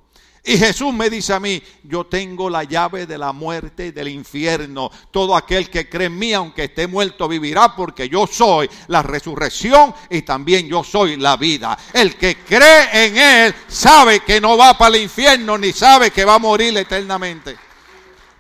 [0.45, 4.09] Y Jesús me dice a mí, yo tengo la llave de la muerte y del
[4.09, 4.91] infierno.
[5.11, 9.95] Todo aquel que cree en mí, aunque esté muerto, vivirá porque yo soy la resurrección
[10.09, 11.79] y también yo soy la vida.
[11.93, 16.25] El que cree en Él sabe que no va para el infierno ni sabe que
[16.25, 17.68] va a morir eternamente.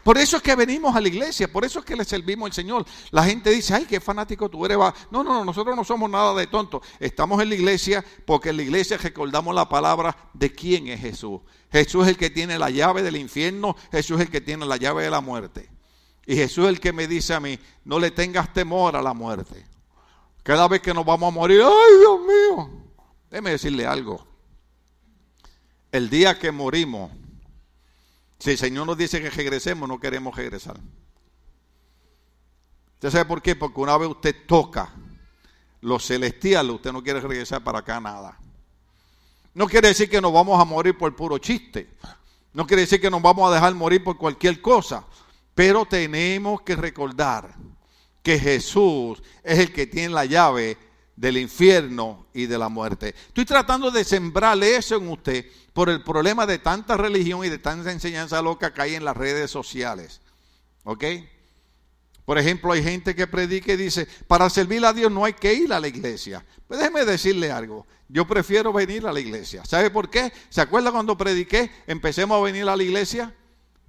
[0.08, 2.54] Por eso es que venimos a la iglesia, por eso es que le servimos al
[2.54, 2.86] Señor.
[3.10, 4.78] La gente dice, ay, qué fanático tú eres.
[5.10, 6.80] No, no, no, nosotros no somos nada de tontos.
[6.98, 11.42] Estamos en la iglesia porque en la iglesia recordamos la palabra de quién es Jesús.
[11.70, 14.78] Jesús es el que tiene la llave del infierno, Jesús es el que tiene la
[14.78, 15.68] llave de la muerte.
[16.24, 19.12] Y Jesús es el que me dice a mí, no le tengas temor a la
[19.12, 19.66] muerte.
[20.42, 22.70] Cada vez que nos vamos a morir, ay Dios mío,
[23.30, 24.26] déjeme decirle algo.
[25.92, 27.10] El día que morimos,
[28.38, 30.78] si el Señor nos dice que regresemos, no queremos regresar.
[32.94, 33.56] ¿Usted sabe por qué?
[33.56, 34.92] Porque una vez usted toca
[35.80, 38.38] lo celestial, usted no quiere regresar para acá nada.
[39.54, 41.90] No quiere decir que nos vamos a morir por puro chiste.
[42.52, 45.04] No quiere decir que nos vamos a dejar morir por cualquier cosa.
[45.54, 47.54] Pero tenemos que recordar
[48.22, 50.78] que Jesús es el que tiene la llave
[51.16, 53.14] del infierno y de la muerte.
[53.28, 55.46] Estoy tratando de sembrarle eso en usted
[55.78, 59.16] por el problema de tanta religión y de tanta enseñanza loca que hay en las
[59.16, 60.20] redes sociales.
[60.82, 61.04] ¿Ok?
[62.24, 65.54] Por ejemplo, hay gente que predica y dice, para servir a Dios no hay que
[65.54, 66.44] ir a la iglesia.
[66.66, 69.64] Pues déjeme decirle algo, yo prefiero venir a la iglesia.
[69.64, 70.32] ¿Sabe por qué?
[70.48, 73.32] ¿Se acuerda cuando prediqué, empecemos a venir a la iglesia?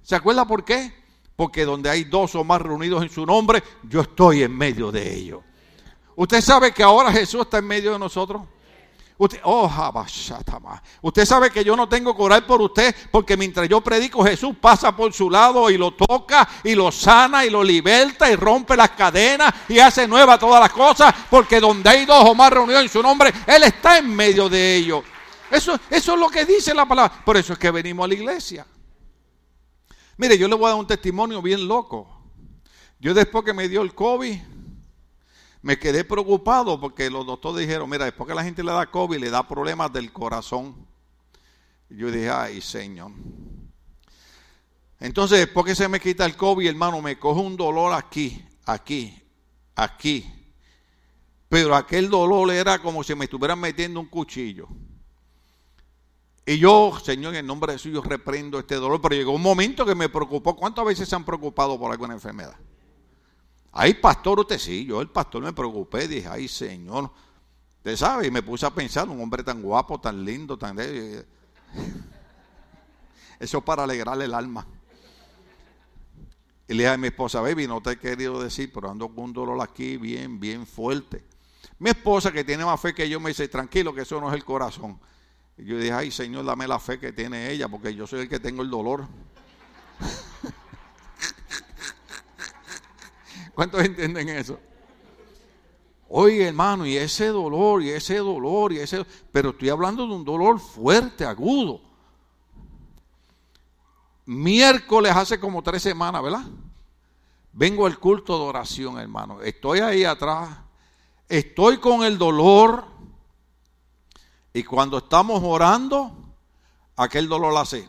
[0.04, 0.94] ¿Se acuerda por qué?
[1.34, 5.12] porque donde hay dos o más reunidos en su nombre, yo estoy en medio de
[5.12, 5.42] ellos.
[6.14, 8.42] Usted sabe que ahora Jesús está en medio de nosotros.
[9.22, 9.70] Usted, oh,
[11.02, 14.56] usted sabe que yo no tengo que orar por usted porque mientras yo predico Jesús
[14.58, 18.78] pasa por su lado y lo toca y lo sana y lo liberta y rompe
[18.78, 22.80] las cadenas y hace nueva todas las cosas porque donde hay dos o más reunidos
[22.80, 25.04] en su nombre, Él está en medio de ellos.
[25.50, 27.22] Eso, eso es lo que dice la palabra.
[27.22, 28.66] Por eso es que venimos a la iglesia.
[30.16, 32.08] Mire, yo le voy a dar un testimonio bien loco.
[32.98, 34.40] Yo después que me dio el COVID,
[35.62, 39.18] me quedé preocupado porque los doctores dijeron, mira, después que la gente le da COVID,
[39.18, 40.86] le da problemas del corazón.
[41.90, 43.12] yo dije, ay, Señor.
[44.98, 49.18] Entonces, después que se me quita el COVID, hermano, me coge un dolor aquí, aquí,
[49.74, 50.26] aquí.
[51.48, 54.68] Pero aquel dolor era como si me estuvieran metiendo un cuchillo.
[56.46, 59.00] Y yo, Señor, en el nombre de Jesús, reprendo este dolor.
[59.00, 60.56] Pero llegó un momento que me preocupó.
[60.56, 62.56] ¿Cuántas veces se han preocupado por alguna enfermedad?
[63.72, 64.84] Ay, pastor, usted sí.
[64.84, 66.08] Yo, el pastor, me preocupé.
[66.08, 67.10] Dije, ay, Señor.
[67.78, 70.76] Usted sabe, y me puse a pensar, un hombre tan guapo, tan lindo, tan...
[73.38, 74.66] Eso es para alegrarle el alma.
[76.68, 79.24] Y le dije a mi esposa, baby, no te he querido decir, pero ando con
[79.24, 81.24] un dolor aquí bien, bien fuerte.
[81.78, 84.34] Mi esposa, que tiene más fe que yo, me dice, tranquilo, que eso no es
[84.34, 85.00] el corazón.
[85.56, 88.28] Y yo dije, ay Señor, dame la fe que tiene ella, porque yo soy el
[88.28, 89.08] que tengo el dolor.
[93.54, 94.58] ¿Cuántos entienden eso?
[96.08, 99.04] Oye, hermano, y ese dolor, y ese dolor, y ese...
[99.30, 101.80] Pero estoy hablando de un dolor fuerte, agudo.
[104.26, 106.44] Miércoles hace como tres semanas, ¿verdad?
[107.52, 109.40] Vengo al culto de oración, hermano.
[109.40, 110.48] Estoy ahí atrás.
[111.28, 112.84] Estoy con el dolor
[114.52, 116.12] y cuando estamos orando,
[116.96, 117.88] aquel dolor hace.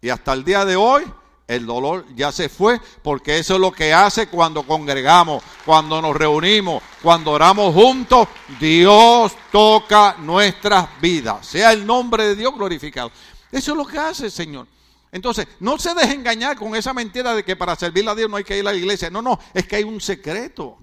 [0.00, 1.04] Y hasta el día de hoy,
[1.52, 6.16] el dolor ya se fue, porque eso es lo que hace cuando congregamos, cuando nos
[6.16, 8.28] reunimos, cuando oramos juntos,
[8.58, 11.46] Dios toca nuestras vidas.
[11.46, 13.10] Sea el nombre de Dios glorificado.
[13.50, 14.66] Eso es lo que hace el Señor.
[15.12, 18.36] Entonces, no se deje engañar con esa mentira de que para servir a Dios no
[18.36, 19.10] hay que ir a la iglesia.
[19.10, 20.78] No, no, es que hay un secreto.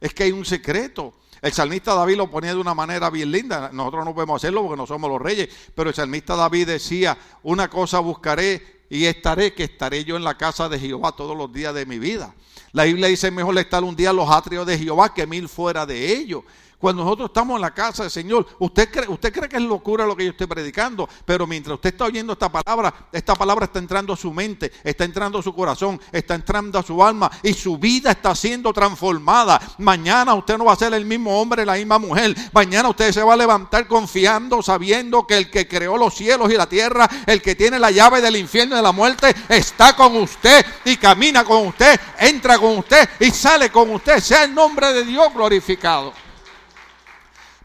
[0.00, 1.14] Es que hay un secreto.
[1.42, 3.70] El salmista David lo ponía de una manera bien linda.
[3.72, 5.48] Nosotros no podemos hacerlo porque no somos los reyes.
[5.74, 10.36] Pero el salmista David decía, una cosa buscaré y estaré, que estaré yo en la
[10.36, 12.34] casa de Jehová todos los días de mi vida.
[12.72, 15.86] La Biblia dice, mejor estar un día en los atrios de Jehová que mil fuera
[15.86, 16.42] de ellos.
[16.80, 20.06] Cuando nosotros estamos en la casa del Señor, usted cree, usted cree que es locura
[20.06, 23.80] lo que yo estoy predicando, pero mientras usted está oyendo esta palabra, esta palabra está
[23.80, 27.52] entrando a su mente, está entrando a su corazón, está entrando a su alma y
[27.52, 29.60] su vida está siendo transformada.
[29.76, 32.34] Mañana usted no va a ser el mismo hombre, la misma mujer.
[32.54, 36.56] Mañana usted se va a levantar confiando, sabiendo que el que creó los cielos y
[36.56, 40.16] la tierra, el que tiene la llave del infierno y de la muerte, está con
[40.16, 44.18] usted y camina con usted, entra con usted y sale con usted.
[44.20, 46.29] Sea el nombre de Dios glorificado.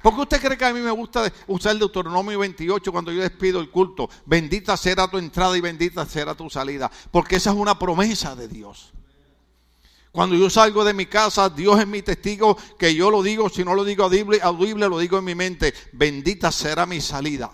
[0.06, 3.24] ¿Por qué usted cree que a mí me gusta usar el Deuteronomio 28 cuando yo
[3.24, 4.08] despido el culto?
[4.28, 6.92] Bendita será tu entrada y bendita será tu salida.
[7.10, 8.94] Porque esa es una promesa de Dios.
[10.12, 13.64] Cuando yo salgo de mi casa, Dios es mi testigo que yo lo digo, si
[13.64, 15.74] no lo digo audible, audible, lo digo en mi mente.
[15.94, 17.50] Bendita será mi salida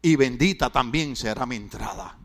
[0.00, 2.19] y bendita también será mi entrada.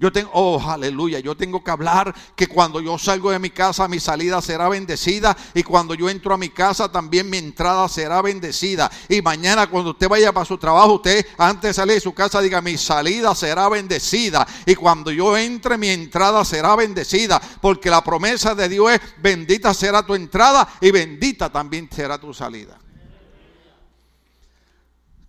[0.00, 3.86] Yo tengo, oh, aleluya, yo tengo que hablar que cuando yo salgo de mi casa
[3.86, 8.22] mi salida será bendecida y cuando yo entro a mi casa también mi entrada será
[8.22, 8.90] bendecida.
[9.10, 12.40] Y mañana cuando usted vaya para su trabajo, usted antes de salir de su casa
[12.40, 18.02] diga mi salida será bendecida y cuando yo entre mi entrada será bendecida porque la
[18.02, 22.78] promesa de Dios es bendita será tu entrada y bendita también será tu salida.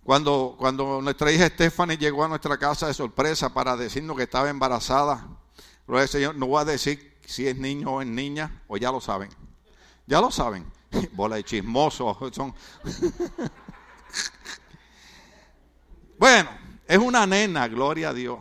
[0.04, 4.50] Cuando, cuando nuestra hija Stephanie llegó a nuestra casa de sorpresa para decirnos que estaba
[4.50, 5.28] embarazada,
[5.88, 6.34] al Señor.
[6.36, 9.30] No voy a decir si es niño o es niña, o ya lo saben.
[10.06, 10.70] Ya lo saben.
[11.12, 12.16] Bola de chismosos.
[12.32, 12.54] Son.
[16.18, 16.50] bueno,
[16.86, 18.38] es una nena, gloria a Dios.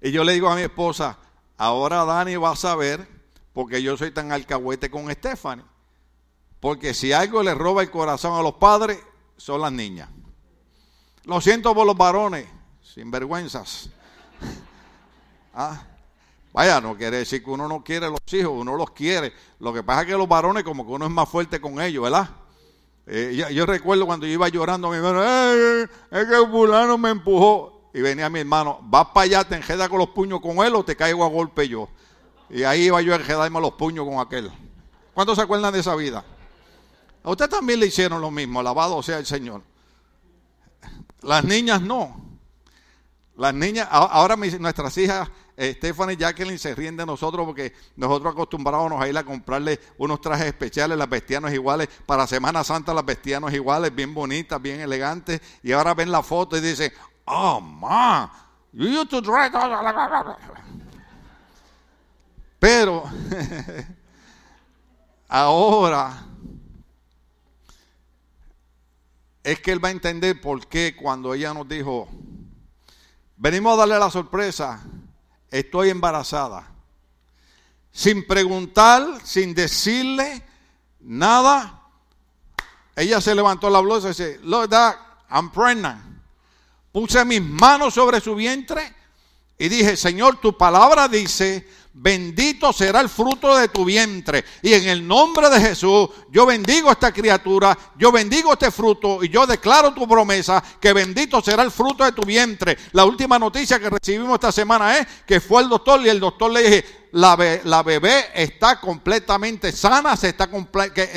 [0.00, 1.18] Y yo le digo a mi esposa,
[1.56, 3.08] ahora Dani va a saber
[3.52, 5.64] porque yo soy tan alcahuete con Stephanie.
[6.60, 8.98] Porque si algo le roba el corazón a los padres,
[9.38, 10.10] son las niñas.
[11.24, 12.46] Lo siento por los varones,
[12.82, 13.88] sin vergüenzas.
[15.60, 15.82] Ah,
[16.52, 19.32] vaya, no quiere decir que uno no quiere los hijos, uno los quiere.
[19.58, 22.04] Lo que pasa es que los varones, como que uno es más fuerte con ellos,
[22.04, 22.28] ¿verdad?
[23.08, 27.10] Eh, yo, recuerdo cuando yo iba llorando a mi hermano, es que el fulano me
[27.10, 27.90] empujó.
[27.92, 30.84] Y venía mi hermano, vas para allá, te enjeda con los puños con él o
[30.84, 31.88] te caigo a golpe yo.
[32.50, 34.52] Y ahí iba yo a enjedarme los puños con aquel.
[35.12, 36.24] ¿Cuántos se acuerdan de esa vida?
[37.22, 39.62] A usted también le hicieron lo mismo, alabado sea el Señor.
[41.22, 42.28] Las niñas no.
[43.36, 49.00] Las niñas, ahora nuestras hijas, Stephanie y Jacqueline, se ríen de nosotros porque nosotros acostumbrábamos
[49.00, 53.52] a ir a comprarle unos trajes especiales, las vestianos iguales, para Semana Santa las vestianos
[53.52, 56.92] iguales, bien bonitas, bien elegantes, y ahora ven la foto y dicen,
[57.26, 58.30] oh, ma,
[58.72, 59.52] you used to dress...
[62.58, 63.04] Pero
[65.28, 66.27] ahora
[69.52, 72.06] es que él va a entender por qué cuando ella nos dijo,
[73.38, 74.84] venimos a darle la sorpresa,
[75.50, 76.70] estoy embarazada.
[77.90, 80.44] Sin preguntar, sin decirle
[81.00, 81.82] nada,
[82.94, 84.96] ella se levantó la blusa y dice, Look, that,
[85.30, 85.98] I'm pregnant.
[86.92, 88.94] Puse mis manos sobre su vientre
[89.56, 91.66] y dije, Señor, tu palabra dice
[92.00, 94.44] bendito será el fruto de tu vientre.
[94.62, 99.28] Y en el nombre de Jesús, yo bendigo esta criatura, yo bendigo este fruto y
[99.28, 102.78] yo declaro tu promesa que bendito será el fruto de tu vientre.
[102.92, 106.52] La última noticia que recibimos esta semana es que fue el doctor y el doctor
[106.52, 110.48] le dije, la, bebé está completamente sana, se está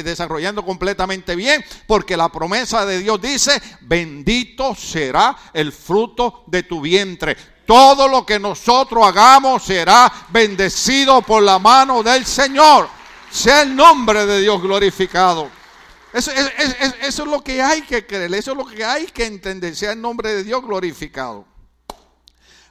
[0.03, 6.81] desarrollando completamente bien, porque la promesa de Dios dice, bendito será el fruto de tu
[6.81, 12.87] vientre todo lo que nosotros hagamos será bendecido por la mano del Señor.
[13.29, 15.49] Sea el nombre de Dios glorificado.
[16.13, 19.93] Eso, es lo que hay que creer, eso es lo que hay que entender, sea
[19.93, 21.45] el nombre de Dios glorificado.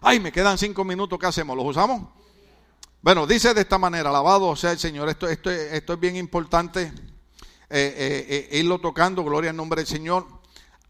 [0.02, 1.56] Ay, me quedan cinco minutos, ¿qué hacemos?
[1.56, 2.02] ¿Los usamos?
[3.00, 6.82] Bueno, dice de esta manera, alabado sea el Señor, esto, esto, esto es bien importante
[6.82, 6.88] eh,
[7.70, 10.26] eh, eh, irlo tocando, gloria al nombre del Señor.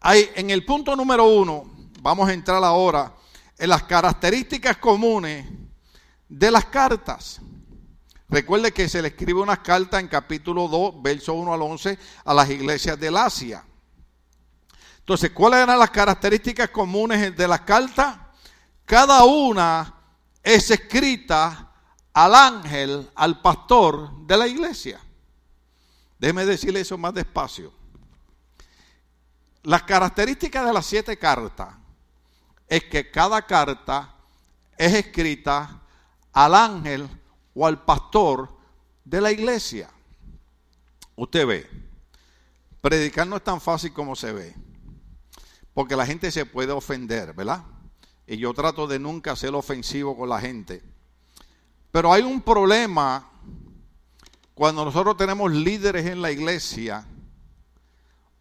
[0.00, 1.70] Hay, en el punto número uno,
[2.00, 3.14] vamos a entrar ahora
[3.60, 5.46] en las características comunes
[6.28, 7.42] de las cartas.
[8.30, 12.32] Recuerde que se le escribe una carta en capítulo 2, verso 1 al 11, a
[12.32, 13.62] las iglesias del Asia.
[15.00, 18.16] Entonces, ¿cuáles eran las características comunes de las cartas?
[18.86, 19.94] Cada una
[20.42, 21.70] es escrita
[22.14, 25.00] al ángel, al pastor de la iglesia.
[26.18, 27.74] Déjeme decirle eso más despacio.
[29.64, 31.79] Las características de las siete cartas
[32.70, 34.14] es que cada carta
[34.78, 35.82] es escrita
[36.32, 37.08] al ángel
[37.52, 38.48] o al pastor
[39.04, 39.90] de la iglesia.
[41.16, 41.70] Usted ve,
[42.80, 44.54] predicar no es tan fácil como se ve,
[45.74, 47.64] porque la gente se puede ofender, ¿verdad?
[48.24, 50.80] Y yo trato de nunca ser ofensivo con la gente.
[51.90, 53.28] Pero hay un problema
[54.54, 57.04] cuando nosotros tenemos líderes en la iglesia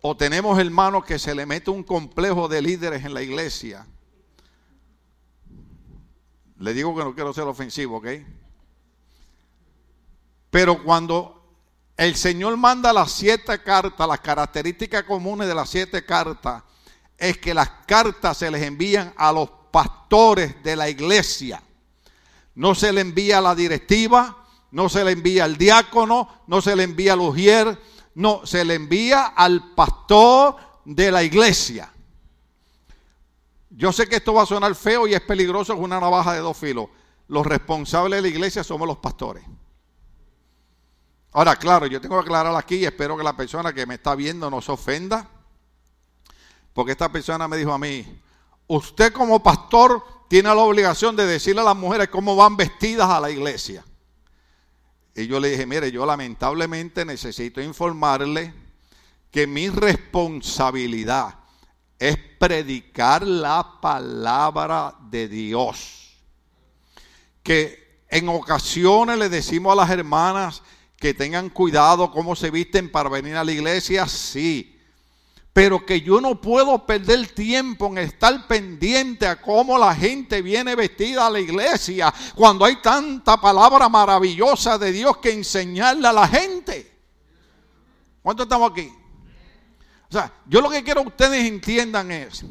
[0.02, 3.88] o tenemos hermanos que se le mete un complejo de líderes en la iglesia
[6.60, 8.08] le digo que no quiero ser ofensivo, ¿ok?
[10.50, 11.58] Pero cuando
[11.96, 16.64] el Señor manda las siete cartas, las características comunes de las siete cartas,
[17.18, 21.62] es que las cartas se les envían a los pastores de la iglesia.
[22.56, 26.76] No se le envía a la directiva, no se le envía al diácono, no se
[26.76, 27.80] le envía al ujier,
[28.16, 31.94] no, se le envía al pastor de la iglesia.
[33.70, 36.40] Yo sé que esto va a sonar feo y es peligroso, es una navaja de
[36.40, 36.88] dos filos.
[37.28, 39.44] Los responsables de la iglesia somos los pastores.
[41.32, 44.16] Ahora, claro, yo tengo que aclarar aquí y espero que la persona que me está
[44.16, 45.30] viendo no se ofenda,
[46.74, 48.20] porque esta persona me dijo a mí,
[48.66, 53.20] usted como pastor tiene la obligación de decirle a las mujeres cómo van vestidas a
[53.20, 53.86] la iglesia.
[55.16, 58.54] Y yo le dije, mire, yo lamentablemente necesito informarle
[59.30, 61.39] que mi responsabilidad
[62.00, 66.18] es predicar la palabra de Dios.
[67.44, 70.64] Que en ocasiones le decimos a las hermanas
[70.96, 74.78] que tengan cuidado cómo se visten para venir a la iglesia, sí.
[75.54, 80.76] pero que yo no puedo perder tiempo en estar pendiente a cómo la gente viene
[80.76, 86.28] vestida a la iglesia cuando hay tanta palabra maravillosa de Dios que enseñarle a la
[86.28, 86.90] gente.
[88.22, 88.92] ¿Cuántos estamos aquí?
[90.10, 92.44] O sea, yo lo que quiero que ustedes entiendan es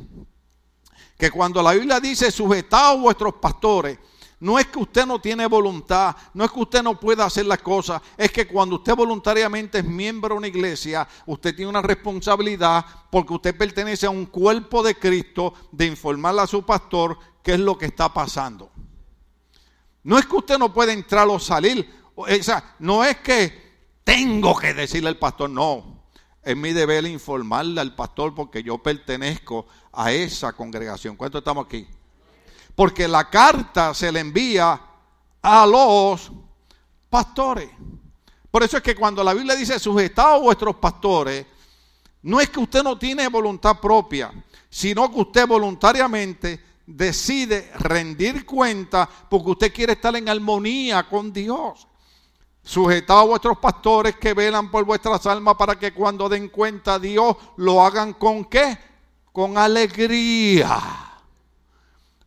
[1.19, 3.99] que cuando la Biblia dice sujetaos vuestros pastores,
[4.41, 7.59] no es que usted no tiene voluntad, no es que usted no pueda hacer las
[7.59, 12.85] cosas, es que cuando usted voluntariamente es miembro de una iglesia, usted tiene una responsabilidad
[13.11, 17.61] porque usted pertenece a un cuerpo de Cristo de informarle a su pastor qué es
[17.61, 18.71] lo que está pasando.
[20.05, 24.57] No es que usted no pueda entrar o salir, o sea, no es que tengo
[24.57, 25.98] que decirle al pastor, no.
[26.43, 31.17] Es mi deber informarle al pastor porque yo pertenezco a esa congregación.
[31.17, 31.87] ¿Cuánto estamos aquí?
[32.79, 34.81] porque la carta se le envía
[35.43, 36.31] a los
[37.11, 37.69] pastores.
[38.53, 41.45] Por eso es que cuando la Biblia dice sujetados vuestros pastores,
[42.23, 44.31] no es que usted no tiene voluntad propia,
[44.71, 51.88] sino que usted voluntariamente decide rendir cuenta porque usted quiere estar en armonía con Dios.
[52.69, 56.99] Sujetados a vuestros pastores que velan por vuestras almas para que cuando den cuenta a
[56.99, 58.77] Dios lo hagan con qué?
[59.33, 60.79] Con alegría.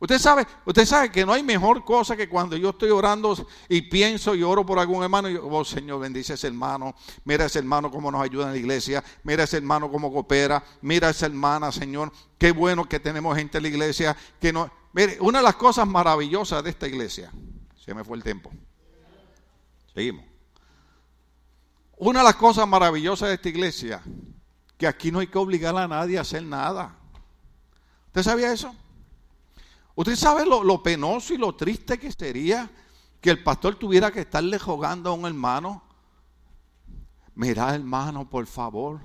[0.00, 3.36] Usted sabe, usted sabe que no hay mejor cosa que cuando yo estoy orando
[3.68, 6.96] y pienso y oro por algún hermano y yo, oh Señor, bendice a ese hermano,
[7.24, 10.12] mira a ese hermano cómo nos ayuda en la iglesia, mira a ese hermano cómo
[10.12, 14.52] coopera, mira a esa hermana, Señor, qué bueno que tenemos gente en la iglesia que
[14.52, 17.30] no, mire, una de las cosas maravillosas de esta iglesia,
[17.76, 18.50] se me fue el tiempo.
[19.94, 20.31] Seguimos.
[22.04, 24.02] Una de las cosas maravillosas de esta iglesia,
[24.76, 26.96] que aquí no hay que obligar a nadie a hacer nada.
[28.06, 28.74] ¿Usted sabía eso?
[29.94, 32.68] ¿Usted sabe lo, penoso y lo triste que sería
[33.20, 35.80] que el pastor tuviera que estarle jugando a un hermano?
[37.36, 38.98] Mira, hermano, por favor,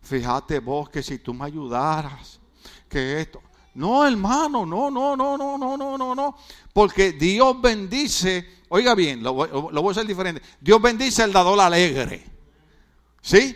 [0.00, 2.40] fíjate vos que si tú me ayudaras,
[2.88, 3.42] que esto.
[3.76, 6.38] No, hermano, no, no, no, no, no, no, no, no.
[6.72, 9.32] Porque Dios bendice, oiga bien, lo,
[9.70, 10.40] lo voy a hacer diferente.
[10.58, 12.24] Dios bendice al dador alegre.
[13.20, 13.54] ¿Sí?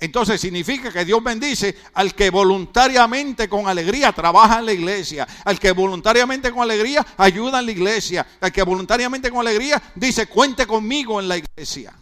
[0.00, 5.60] Entonces significa que Dios bendice al que voluntariamente con alegría trabaja en la iglesia, al
[5.60, 10.66] que voluntariamente con alegría ayuda en la iglesia, al que voluntariamente con alegría dice cuente
[10.66, 11.94] conmigo en la iglesia.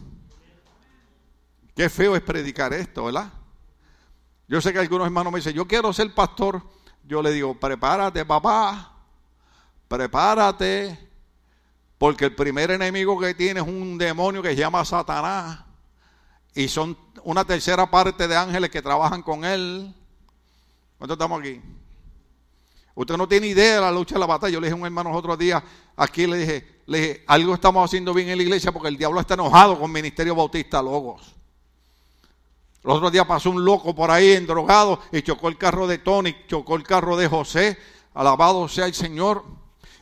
[1.75, 3.29] Qué feo es predicar esto, ¿verdad?
[4.47, 6.63] Yo sé que algunos hermanos me dicen, yo quiero ser pastor.
[7.03, 8.93] Yo le digo, prepárate papá,
[9.87, 10.97] prepárate,
[11.97, 15.59] porque el primer enemigo que tiene es un demonio que se llama Satanás
[16.53, 19.93] y son una tercera parte de ángeles que trabajan con él.
[20.97, 21.61] ¿Cuántos estamos aquí?
[22.93, 24.53] Usted no tiene idea de la lucha de la batalla.
[24.53, 25.63] Yo le dije a un hermano otro día,
[25.95, 29.19] aquí le dije, le dije, algo estamos haciendo bien en la iglesia porque el diablo
[29.19, 31.35] está enojado con Ministerio Bautista Logos.
[32.83, 36.35] El otro día pasó un loco por ahí endrogado y chocó el carro de Tony,
[36.47, 37.77] chocó el carro de José.
[38.13, 39.43] Alabado sea el Señor.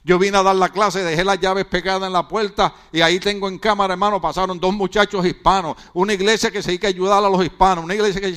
[0.05, 3.19] Yo vine a dar la clase, dejé las llaves pegadas en la puerta y ahí
[3.19, 5.75] tengo en cámara, hermano, pasaron dos muchachos hispanos.
[5.93, 8.34] Una iglesia que se dedica a ayudar a los hispanos, una iglesia que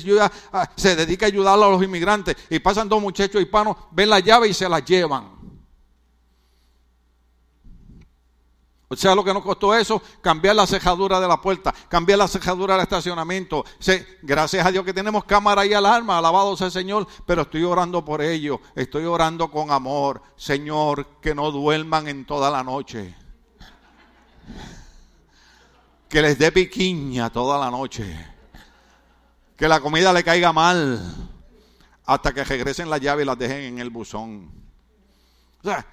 [0.77, 2.37] se, dedica a ayudar a los inmigrantes.
[2.51, 5.42] Y pasan dos muchachos hispanos, ven la llave y se las llevan.
[8.93, 12.29] O sea, lo que nos costó eso, cambiar la cejadura de la puerta, cambiar la
[12.29, 13.65] cejadura del estacionamiento.
[14.21, 18.05] gracias a Dios que tenemos cámara y alarma, alabado sea el Señor, pero estoy orando
[18.05, 20.23] por ellos, estoy orando con amor.
[20.37, 23.15] Señor, que no duerman en toda la noche.
[26.09, 28.27] Que les dé piquiña toda la noche.
[29.57, 31.01] Que la comida le caiga mal
[32.05, 34.51] hasta que regresen la llave y las dejen en el buzón.
[35.63, 35.87] O sea,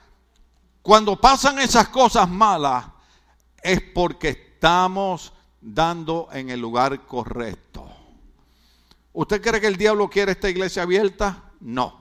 [0.82, 2.86] cuando pasan esas cosas malas
[3.62, 7.88] es porque estamos dando en el lugar correcto.
[9.14, 11.52] ¿Usted cree que el diablo quiere esta iglesia abierta?
[11.60, 12.00] No.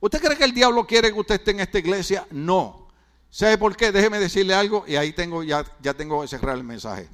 [0.00, 2.26] ¿Usted cree que el diablo quiere que usted esté en esta iglesia?
[2.30, 2.88] No.
[3.30, 3.92] ¿Sabe por qué?
[3.92, 7.08] Déjeme decirle algo y ahí tengo ya, ya tengo que cerrar el mensaje.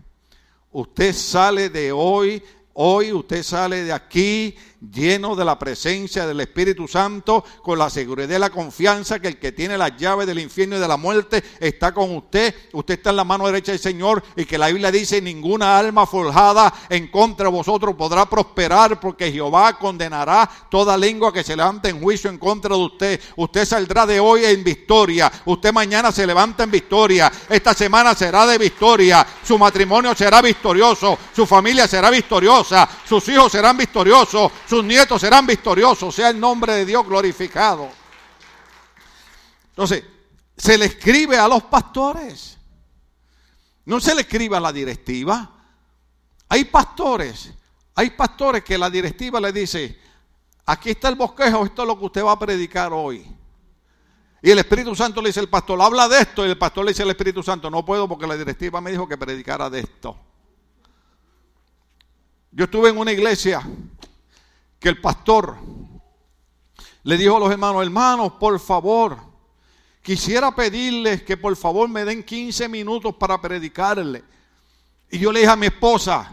[0.70, 2.42] Usted sale de hoy,
[2.74, 4.54] hoy usted sale de aquí
[4.92, 9.38] lleno de la presencia del Espíritu Santo, con la seguridad y la confianza que el
[9.38, 12.54] que tiene las llaves del infierno y de la muerte está con usted.
[12.72, 16.06] Usted está en la mano derecha del Señor y que la Biblia dice, ninguna alma
[16.06, 21.88] forjada en contra de vosotros podrá prosperar porque Jehová condenará toda lengua que se levante
[21.88, 23.20] en juicio en contra de usted.
[23.36, 25.30] Usted saldrá de hoy en victoria.
[25.44, 27.30] Usted mañana se levanta en victoria.
[27.48, 29.26] Esta semana será de victoria.
[29.46, 31.18] Su matrimonio será victorioso.
[31.34, 32.88] Su familia será victoriosa.
[33.06, 37.88] Sus hijos serán victoriosos sus nietos serán victoriosos, sea el nombre de Dios glorificado.
[39.68, 40.04] Entonces,
[40.56, 42.58] se le escribe a los pastores,
[43.84, 45.50] no se le escribe a la directiva.
[46.48, 47.52] Hay pastores
[47.96, 49.96] Hay pastores que la directiva le dice,
[50.66, 53.24] aquí está el bosquejo, esto es lo que usted va a predicar hoy.
[54.42, 56.44] Y el Espíritu Santo le dice al pastor, habla de esto.
[56.44, 59.08] Y el pastor le dice al Espíritu Santo, no puedo porque la directiva me dijo
[59.08, 60.18] que predicara de esto.
[62.50, 63.62] Yo estuve en una iglesia
[64.84, 65.56] que el pastor
[67.04, 69.16] le dijo a los hermanos, hermanos, por favor,
[70.02, 74.22] quisiera pedirles que por favor me den 15 minutos para predicarle.
[75.10, 76.30] Y yo le dije a mi esposa,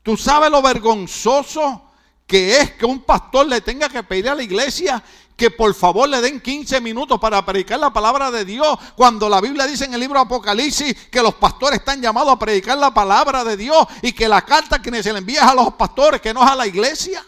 [0.00, 1.90] ¿tú sabes lo vergonzoso
[2.24, 5.02] que es que un pastor le tenga que pedir a la iglesia
[5.36, 9.40] que por favor le den 15 minutos para predicar la palabra de Dios, cuando la
[9.40, 13.42] Biblia dice en el libro Apocalipsis que los pastores están llamados a predicar la palabra
[13.42, 16.32] de Dios y que la carta que se le envía es a los pastores, que
[16.32, 17.24] no es a la iglesia.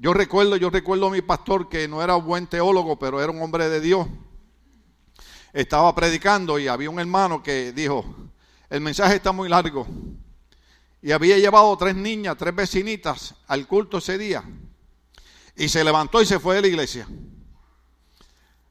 [0.00, 3.42] Yo recuerdo, yo recuerdo a mi pastor que no era buen teólogo, pero era un
[3.42, 4.06] hombre de Dios.
[5.52, 8.04] Estaba predicando y había un hermano que dijo,
[8.70, 9.88] el mensaje está muy largo.
[11.02, 14.44] Y había llevado tres niñas, tres vecinitas al culto ese día.
[15.56, 17.08] Y se levantó y se fue de la iglesia.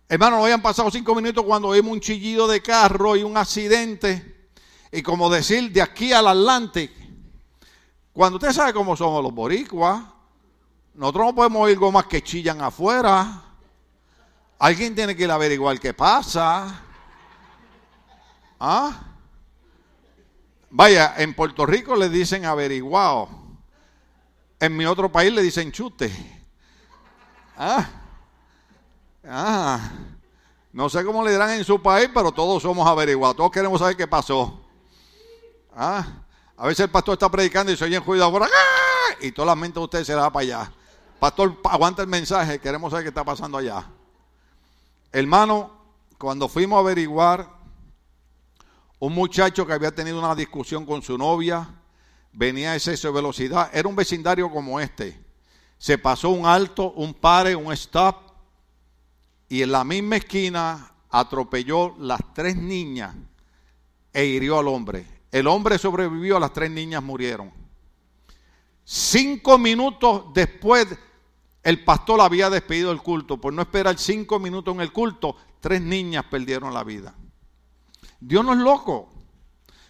[0.07, 4.49] Hermano, no habían pasado cinco minutos cuando vimos un chillido de carro y un accidente.
[4.93, 6.93] Y como decir, de aquí al Atlántico.
[8.13, 10.16] Cuando usted sabe cómo somos los boricuas,
[10.97, 13.43] nosotros no podemos oír más que chillan afuera.
[14.57, 16.81] Alguien tiene que ir a averiguar qué pasa.
[18.59, 18.99] ¿Ah?
[20.71, 23.29] Vaya, en Puerto Rico le dicen averiguado.
[24.59, 26.11] En mi otro país le dicen chute.
[27.55, 27.87] Ah,
[29.23, 29.91] ah,
[30.73, 33.37] no sé cómo le dirán en su país, pero todos somos averiguados.
[33.37, 34.65] Todos queremos saber qué pasó.
[35.75, 36.07] Ah,
[36.57, 39.15] a veces el pastor está predicando y se oye en ahora ¡ah!
[39.21, 40.71] y toda la mente de usted se va para allá.
[41.19, 43.87] Pastor, aguanta el mensaje, queremos saber qué está pasando allá.
[45.11, 45.71] Hermano,
[46.17, 47.49] cuando fuimos a averiguar,
[48.99, 51.67] un muchacho que había tenido una discusión con su novia,
[52.33, 55.27] venía a exceso de velocidad, era un vecindario como este
[55.77, 58.15] se pasó un alto, un pare, un stop,
[59.47, 63.15] y en la misma esquina atropelló las tres niñas
[64.11, 65.05] e hirió al hombre.
[65.31, 67.51] El hombre sobrevivió, las tres niñas murieron.
[68.83, 70.87] Cinco minutos después,
[71.67, 73.41] el pastor había despedido el culto.
[73.41, 77.13] Por no esperar cinco minutos en el culto, tres niñas perdieron la vida.
[78.21, 79.09] Dios no es loco.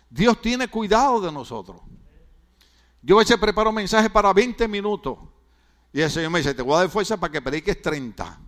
[0.09, 1.79] Dios tiene cuidado de nosotros.
[2.99, 5.19] Yo a veces preparo mensajes para 20 minutos
[5.93, 8.39] y el Señor me dice, te voy a dar fuerza para que prediques 30.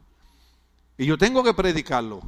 [0.98, 2.22] Y yo tengo que predicarlo.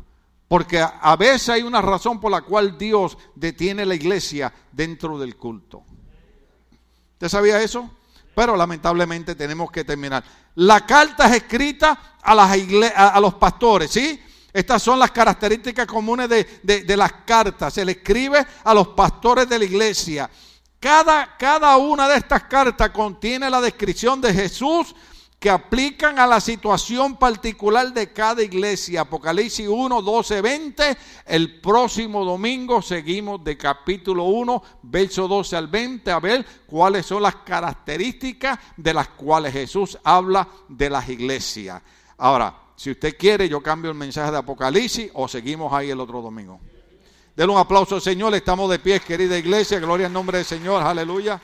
[0.48, 5.36] Porque a veces hay una razón por la cual Dios detiene la iglesia dentro del
[5.36, 5.84] culto.
[7.14, 7.90] ¿Usted sabía eso?
[8.36, 10.24] Pero lamentablemente tenemos que terminar.
[10.56, 12.52] La carta es escrita a, las
[12.96, 14.22] a, los pastores, ¿sí?
[14.54, 17.74] Estas son las características comunes de, de, las cartas.
[17.74, 20.30] Se le escribe a los pastores de la iglesia.
[20.80, 24.94] Cada, cada una de estas cartas contiene la descripción de Jesús
[25.42, 29.02] que aplican a la situación particular de cada iglesia.
[29.02, 30.98] Apocalipsis 1, 12, 20.
[31.26, 37.24] El próximo domingo seguimos de capítulo 1, verso 12 al 20, a ver cuáles son
[37.24, 41.82] las características de las cuales Jesús habla de las iglesias.
[42.20, 46.22] Ahora, si usted quiere, yo cambio el mensaje de Apocalipsis o seguimos ahí el otro
[46.22, 46.60] domingo.
[47.36, 48.36] Denle un aplauso al Señor.
[48.36, 49.80] Estamos de pie, querida iglesia.
[49.80, 50.84] Gloria al nombre del Señor.
[50.84, 51.42] Aleluya.